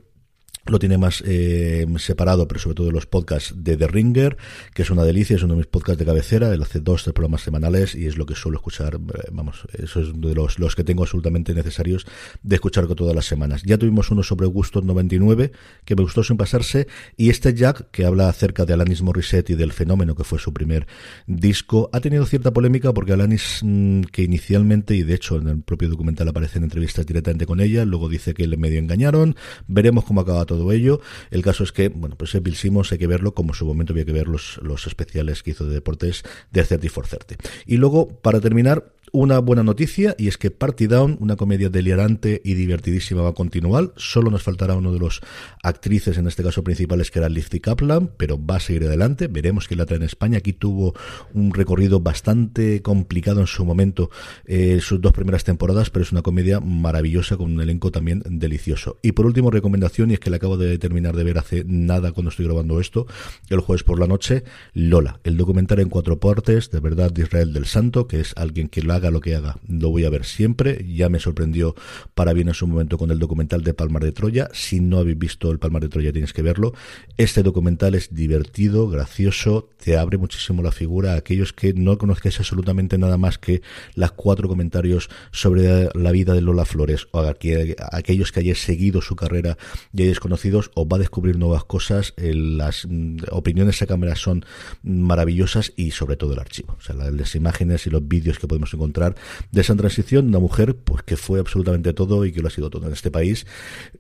lo 0.66 0.78
tiene 0.78 0.99
más 0.99 1.23
eh, 1.26 1.87
separado, 1.97 2.47
pero 2.47 2.61
sobre 2.61 2.76
todo 2.76 2.90
los 2.90 3.07
podcasts 3.07 3.54
de 3.57 3.76
The 3.76 3.88
Ringer, 3.88 4.37
que 4.75 4.83
es 4.83 4.90
una 4.90 5.04
delicia, 5.04 5.37
es 5.37 5.42
uno 5.42 5.54
de 5.54 5.59
mis 5.59 5.66
podcasts 5.66 5.99
de 5.99 6.04
cabecera, 6.04 6.52
él 6.52 6.62
hace 6.62 6.81
dos, 6.81 7.02
tres 7.02 7.14
programas 7.14 7.42
semanales 7.42 7.95
y 7.95 8.07
es 8.07 8.16
lo 8.16 8.26
que 8.26 8.35
suelo 8.35 8.59
escuchar, 8.59 8.95
eh, 8.95 9.28
vamos, 9.33 9.66
eso 9.73 10.00
es 10.00 10.09
de 10.14 10.35
los, 10.35 10.59
los 10.59 10.76
que 10.76 10.85
tengo 10.85 11.02
absolutamente 11.02 11.54
necesarios 11.54 12.07
de 12.42 12.54
escuchar 12.54 12.87
todas 12.95 13.14
las 13.14 13.26
semanas. 13.26 13.62
Ya 13.64 13.78
tuvimos 13.78 14.11
uno 14.11 14.23
sobre 14.23 14.47
Gustos 14.47 14.85
99, 14.85 15.52
que 15.85 15.97
me 15.97 16.02
gustó 16.02 16.23
sin 16.23 16.37
pasarse, 16.37 16.87
y 17.16 17.31
este 17.31 17.54
Jack, 17.54 17.90
que 17.90 18.04
habla 18.04 18.28
acerca 18.28 18.64
de 18.64 18.73
Alanis 18.75 19.02
Morissette 19.02 19.50
y 19.50 19.54
del 19.54 19.73
fenómeno 19.73 20.14
que 20.14 20.25
fue 20.25 20.38
su 20.38 20.52
primer 20.52 20.87
disco, 21.26 21.90
ha 21.92 22.00
tenido 22.00 22.26
cierta 22.26 22.52
polémica 22.52 22.92
porque 22.92 23.12
Alanis, 23.12 23.61
mm, 23.62 24.02
que 24.02 24.23
inicialmente, 24.23 24.94
y 24.94 25.03
de 25.03 25.14
hecho 25.14 25.37
en 25.37 25.48
el 25.48 25.62
propio 25.62 25.88
documental 25.88 26.29
aparecen 26.29 26.64
entrevistas 26.64 27.07
directamente 27.07 27.46
con 27.46 27.61
ella, 27.61 27.85
luego 27.85 28.09
dice 28.09 28.35
que 28.35 28.46
le 28.46 28.57
medio 28.57 28.79
engañaron, 28.79 29.37
veremos 29.66 30.05
cómo 30.05 30.20
acaba 30.20 30.44
todo 30.44 30.52
ello. 30.73 31.01
El 31.31 31.43
caso 31.43 31.65
es 31.65 31.73
que, 31.73 31.88
bueno, 31.88 32.17
pues 32.17 32.41
Bill 32.43 32.57
Simmons 32.57 32.93
hay 32.93 32.99
que 32.99 33.07
verlo 33.07 33.35
como 33.35 33.51
en 33.51 33.55
su 33.55 33.67
momento 33.67 33.93
había 33.93 34.05
que 34.05 34.12
ver 34.12 34.29
los, 34.29 34.59
los 34.62 34.87
especiales 34.87 35.43
que 35.43 35.53
hizo 35.53 35.67
de 35.67 35.75
deportes 35.75 36.23
de 36.51 36.65
30 36.65 36.88
for 36.88 37.07
30. 37.07 37.37
Y 37.67 37.77
luego, 37.77 38.09
para 38.09 38.41
terminar, 38.41 38.93
una 39.12 39.41
buena 39.41 39.62
noticia 39.62 40.15
y 40.19 40.29
es 40.29 40.38
que 40.38 40.51
Party 40.51 40.87
Down, 40.87 41.19
una 41.21 41.37
comedia 41.37 41.69
delirante 41.69 42.41
y 42.45 42.55
divertidísima, 42.55 43.21
va 43.21 43.31
a 43.31 43.35
continuar. 43.35 43.93
Solo 43.97 44.31
nos 44.31 44.43
faltará 44.43 44.75
uno 44.75 44.91
de 44.91 44.99
los 44.99 45.21
actrices, 45.62 46.17
en 46.17 46.27
este 46.27 46.43
caso 46.43 46.65
principales, 46.65 47.11
que 47.11 47.19
era 47.19 47.29
Lizzie 47.29 47.61
Kaplan, 47.61 48.11
pero 48.17 48.43
va 48.43 48.57
a 48.57 48.61
seguir 48.61 48.85
adelante. 48.85 49.29
Veremos 49.29 49.69
quién 49.69 49.79
la 49.79 49.87
trae 49.87 49.99
en 49.99 50.05
España. 50.05 50.38
Aquí 50.38 50.55
tuvo 50.55 50.95
un 51.35 51.53
recorrido 51.53 52.01
bastante 52.01 52.81
complicado 52.81 53.41
en 53.43 53.47
su 53.47 53.67
momento, 53.67 54.11
eh, 54.47 54.81
sus 54.81 54.99
dos 55.01 55.12
primeras 55.12 55.45
temporadas, 55.45 55.91
pero 55.91 56.05
es 56.05 56.12
una 56.12 56.23
comedia 56.23 56.61
maravillosa 56.61 57.37
con 57.37 57.53
un 57.53 57.61
elenco 57.61 57.91
también 57.91 58.23
delicioso. 58.27 58.99
Y 59.03 59.12
por 59.12 59.27
último, 59.27 59.51
recomendación, 59.51 60.11
y 60.11 60.15
es 60.15 60.21
que 60.21 60.31
la 60.31 60.38
acabo 60.42 60.57
de 60.57 60.76
terminar 60.78 61.14
de 61.14 61.22
ver 61.22 61.38
hace 61.38 61.64
nada 61.68 62.11
cuando 62.11 62.31
estoy 62.31 62.46
grabando 62.46 62.81
esto, 62.81 63.07
el 63.48 63.61
jueves 63.61 63.85
por 63.85 64.00
la 64.00 64.09
noche, 64.09 64.42
Lola, 64.74 65.20
el 65.22 65.37
documental 65.37 65.78
en 65.78 65.88
cuatro 65.88 66.18
partes, 66.18 66.68
de 66.72 66.81
verdad, 66.81 67.12
de 67.12 67.22
Israel 67.22 67.52
del 67.52 67.66
Santo, 67.66 68.09
que 68.09 68.18
es 68.18 68.33
alguien 68.37 68.68
que 68.68 68.83
lo 68.83 68.92
ha 68.92 68.96
haga 68.96 69.11
lo 69.12 69.20
que 69.20 69.37
haga, 69.37 69.59
lo 69.68 69.90
voy 69.90 70.05
a 70.05 70.11
ver 70.11 70.24
siempre. 70.24 70.85
Ya 70.92 71.09
me 71.09 71.20
sorprendió 71.20 71.74
para 72.14 72.33
bien 72.33 72.48
en 72.48 72.55
su 72.55 72.66
momento 72.66 72.98
con 72.98 73.11
el 73.11 73.18
documental 73.18 73.62
de 73.62 73.74
Palmar 73.74 74.02
de 74.02 74.12
Troya. 74.12 74.48
Si 74.52 74.81
no 74.81 74.98
habéis 74.98 75.18
visto 75.18 75.50
el 75.50 75.59
Palmar 75.59 75.83
de 75.83 75.88
Troya, 75.88 76.12
tienes 76.12 76.33
que 76.33 76.42
verlo. 76.42 76.74
Este 77.16 77.42
documental 77.42 77.94
es 77.94 78.14
divertido, 78.14 78.88
gracioso, 78.88 79.70
te 79.83 79.96
abre 79.96 80.18
muchísimo 80.18 80.62
la 80.62 80.72
figura 80.72 81.14
aquellos 81.14 81.52
que 81.52 81.72
no 81.72 81.98
conozcáis 81.98 82.38
absolutamente 82.38 82.98
nada 82.98 83.16
más 83.16 83.38
que 83.38 83.62
las 83.94 84.12
cuatro 84.12 84.48
comentarios 84.48 85.09
sobre 85.31 85.88
la 85.94 86.11
vida 86.11 86.35
de 86.35 86.40
Lola 86.40 86.64
Flores 86.64 87.07
o 87.12 87.20
aquellos 87.20 88.33
que 88.33 88.40
hayáis 88.40 88.62
seguido 88.62 89.00
su 89.00 89.16
carrera 89.16 89.57
y 89.92 90.02
hayáis 90.02 90.20
conocidos, 90.33 90.71
os 90.75 90.87
va 90.87 90.97
a 90.97 90.99
descubrir 90.99 91.37
nuevas 91.37 91.64
cosas. 91.64 92.14
Las 92.16 92.87
mm, 92.88 93.18
opiniones 93.33 93.83
a 93.83 93.87
cámara 93.87 94.16
son 94.16 94.47
maravillosas 94.83 95.75
y 95.77 95.90
sobre 95.90 96.16
todo 96.16 96.33
el 96.33 96.38
archivo. 96.38 96.75
O 96.79 96.81
sea, 96.81 96.95
las 96.95 97.35
imágenes 97.35 97.87
y 97.87 97.90
los 97.90 98.09
vídeos 98.09 98.38
que 98.38 98.49
podemos 98.49 98.73
encontrar 98.73 99.14
de 99.51 99.61
esa 99.61 99.77
transición, 99.77 100.29
una 100.29 100.38
mujer 100.38 100.75
pues 100.75 101.03
que 101.03 101.18
fue 101.18 101.38
absolutamente 101.38 101.92
todo 101.92 102.25
y 102.25 102.33
que 102.33 102.40
lo 102.40 102.49
ha 102.49 102.51
sido 102.51 102.71
todo 102.71 102.87
en 102.87 102.95
este 102.95 103.11
país, 103.11 103.47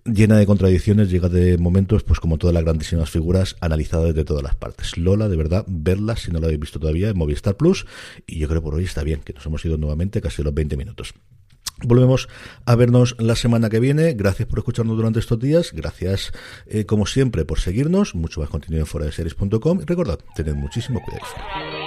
llena 0.06 0.38
de 0.38 0.46
contradicciones, 0.46 1.10
llega 1.10 1.28
de 1.28 1.58
momentos 1.58 2.02
pues 2.02 2.18
como 2.18 2.38
todas 2.38 2.54
las 2.54 2.64
grandísimas 2.64 3.10
figuras 3.10 3.56
analizadas 3.60 4.14
de 4.14 4.24
todas 4.24 4.42
las 4.42 4.54
partes. 4.54 4.96
Lola, 4.96 5.28
de 5.28 5.36
verdad, 5.36 5.66
verla 5.68 6.16
si 6.16 6.30
no 6.30 6.40
la 6.40 6.46
habéis 6.46 6.60
visto 6.60 6.80
todavía 6.80 7.10
en 7.10 7.18
Movistar 7.18 7.58
Plus 7.58 7.84
y 8.26 8.38
yo 8.38 8.48
creo 8.48 8.62
por 8.62 8.74
hoy 8.74 8.84
está 8.84 9.02
bien, 9.02 9.20
que 9.20 9.34
nos 9.34 9.44
hemos 9.44 9.62
ido 9.66 9.76
nuevamente 9.76 10.22
casi 10.22 10.42
los 10.42 10.54
20 10.54 10.78
minutos. 10.78 11.12
Volvemos 11.84 12.28
a 12.64 12.74
vernos 12.76 13.16
la 13.18 13.34
semana 13.34 13.68
que 13.68 13.80
viene. 13.80 14.14
Gracias 14.14 14.48
por 14.48 14.58
escucharnos 14.58 14.96
durante 14.96 15.18
estos 15.18 15.38
días. 15.38 15.72
Gracias, 15.72 16.32
eh, 16.66 16.84
como 16.86 17.06
siempre, 17.06 17.44
por 17.44 17.60
seguirnos. 17.60 18.14
Mucho 18.14 18.40
más 18.40 18.50
contenido 18.50 18.82
en 18.82 18.86
fuera. 18.86 19.08
Y 19.08 19.84
recordad, 19.84 20.18
tened 20.36 20.54
muchísimo 20.54 21.02
cuidado. 21.02 21.81